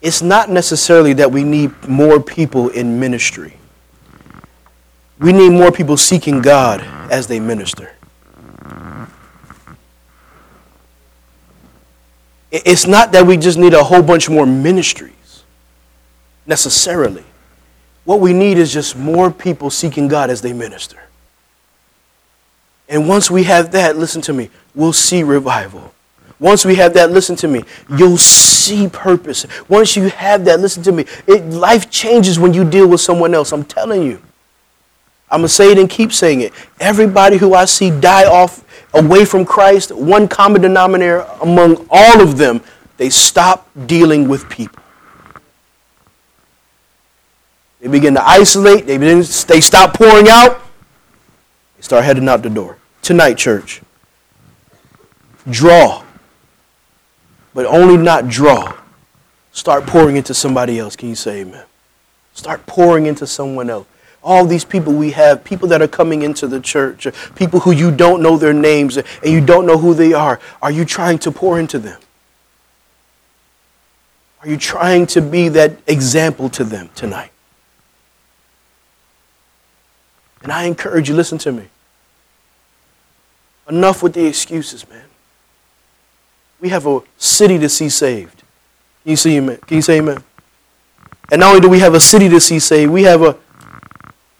It's 0.02 0.20
not 0.20 0.50
necessarily 0.50 1.14
that 1.14 1.32
we 1.32 1.42
need 1.42 1.88
more 1.88 2.20
people 2.20 2.68
in 2.68 3.00
ministry. 3.00 3.56
We 5.18 5.32
need 5.32 5.48
more 5.48 5.72
people 5.72 5.96
seeking 5.96 6.42
God 6.42 6.82
as 7.10 7.26
they 7.26 7.40
minister. 7.40 7.90
It's 12.50 12.86
not 12.86 13.12
that 13.12 13.26
we 13.26 13.38
just 13.38 13.56
need 13.56 13.72
a 13.72 13.82
whole 13.82 14.02
bunch 14.02 14.28
more 14.28 14.44
ministries, 14.44 15.42
necessarily. 16.44 17.24
What 18.04 18.20
we 18.20 18.34
need 18.34 18.58
is 18.58 18.74
just 18.74 18.94
more 18.94 19.30
people 19.30 19.70
seeking 19.70 20.06
God 20.06 20.28
as 20.28 20.42
they 20.42 20.52
minister. 20.52 21.07
And 22.88 23.08
once 23.08 23.30
we 23.30 23.44
have 23.44 23.72
that, 23.72 23.96
listen 23.96 24.22
to 24.22 24.32
me, 24.32 24.50
we'll 24.74 24.92
see 24.92 25.22
revival. 25.22 25.92
Once 26.40 26.64
we 26.64 26.76
have 26.76 26.94
that, 26.94 27.10
listen 27.10 27.34
to 27.36 27.48
me, 27.48 27.64
you'll 27.96 28.16
see 28.16 28.88
purpose. 28.88 29.44
Once 29.68 29.96
you 29.96 30.08
have 30.08 30.44
that, 30.44 30.60
listen 30.60 30.82
to 30.84 30.92
me, 30.92 31.04
it, 31.26 31.44
life 31.46 31.90
changes 31.90 32.38
when 32.38 32.54
you 32.54 32.64
deal 32.64 32.86
with 32.86 33.00
someone 33.00 33.34
else. 33.34 33.52
I'm 33.52 33.64
telling 33.64 34.02
you. 34.04 34.22
I'm 35.30 35.40
going 35.40 35.48
to 35.48 35.54
say 35.54 35.72
it 35.72 35.78
and 35.78 35.90
keep 35.90 36.12
saying 36.12 36.40
it. 36.40 36.52
Everybody 36.80 37.36
who 37.36 37.54
I 37.54 37.66
see 37.66 37.90
die 37.90 38.24
off 38.24 38.64
away 38.94 39.24
from 39.26 39.44
Christ, 39.44 39.94
one 39.94 40.26
common 40.26 40.62
denominator 40.62 41.26
among 41.42 41.86
all 41.90 42.22
of 42.22 42.38
them, 42.38 42.62
they 42.96 43.10
stop 43.10 43.68
dealing 43.86 44.26
with 44.28 44.48
people. 44.48 44.82
They 47.80 47.88
begin 47.88 48.14
to 48.14 48.26
isolate, 48.26 48.86
they, 48.86 48.96
begin, 48.96 49.18
they 49.18 49.60
stop 49.60 49.94
pouring 49.94 50.28
out, 50.28 50.60
they 51.76 51.82
start 51.82 52.04
heading 52.04 52.28
out 52.28 52.42
the 52.42 52.50
door. 52.50 52.77
Tonight, 53.08 53.38
church, 53.38 53.80
draw, 55.48 56.04
but 57.54 57.64
only 57.64 57.96
not 57.96 58.28
draw. 58.28 58.76
Start 59.50 59.86
pouring 59.86 60.16
into 60.16 60.34
somebody 60.34 60.78
else. 60.78 60.94
Can 60.94 61.08
you 61.08 61.14
say 61.14 61.40
amen? 61.40 61.64
Start 62.34 62.66
pouring 62.66 63.06
into 63.06 63.26
someone 63.26 63.70
else. 63.70 63.86
All 64.22 64.44
these 64.44 64.62
people 64.62 64.92
we 64.92 65.12
have, 65.12 65.42
people 65.42 65.68
that 65.68 65.80
are 65.80 65.88
coming 65.88 66.20
into 66.20 66.46
the 66.46 66.60
church, 66.60 67.06
people 67.34 67.60
who 67.60 67.70
you 67.70 67.90
don't 67.90 68.20
know 68.20 68.36
their 68.36 68.52
names 68.52 68.98
and 68.98 69.06
you 69.24 69.40
don't 69.40 69.64
know 69.64 69.78
who 69.78 69.94
they 69.94 70.12
are, 70.12 70.38
are 70.60 70.70
you 70.70 70.84
trying 70.84 71.18
to 71.20 71.32
pour 71.32 71.58
into 71.58 71.78
them? 71.78 71.98
Are 74.42 74.48
you 74.50 74.58
trying 74.58 75.06
to 75.06 75.22
be 75.22 75.48
that 75.48 75.78
example 75.86 76.50
to 76.50 76.62
them 76.62 76.90
tonight? 76.94 77.30
And 80.42 80.52
I 80.52 80.64
encourage 80.64 81.08
you, 81.08 81.14
listen 81.14 81.38
to 81.38 81.52
me. 81.52 81.68
Enough 83.68 84.02
with 84.02 84.14
the 84.14 84.26
excuses, 84.26 84.88
man. 84.88 85.04
We 86.60 86.70
have 86.70 86.86
a 86.86 87.00
city 87.18 87.58
to 87.58 87.68
see 87.68 87.88
saved. 87.88 88.42
Can 89.02 89.10
you 89.10 89.16
see 89.16 89.36
amen? 89.36 89.58
Can 89.66 89.76
you 89.76 89.82
say 89.82 89.98
amen? 89.98 90.22
And 91.30 91.40
not 91.40 91.48
only 91.48 91.60
do 91.60 91.68
we 91.68 91.80
have 91.80 91.94
a 91.94 92.00
city 92.00 92.28
to 92.30 92.40
see 92.40 92.58
saved, 92.58 92.90
we 92.90 93.02
have 93.02 93.22
a 93.22 93.36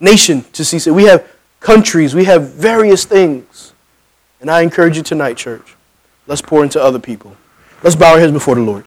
nation 0.01 0.45
to 0.53 0.65
see 0.65 0.79
saved. 0.79 0.97
We 0.97 1.05
have 1.05 1.29
countries, 1.61 2.15
we 2.15 2.25
have 2.25 2.51
various 2.51 3.05
things. 3.05 3.73
And 4.41 4.51
I 4.51 4.63
encourage 4.63 4.97
you 4.97 5.03
tonight, 5.03 5.37
church, 5.37 5.77
let's 6.27 6.41
pour 6.41 6.63
into 6.63 6.83
other 6.83 6.99
people. 6.99 7.37
Let's 7.83 7.97
bow 7.97 8.13
our 8.13 8.21
heads 8.21 8.33
before 8.33 8.55
the 8.55 8.63
Lord. 8.63 8.85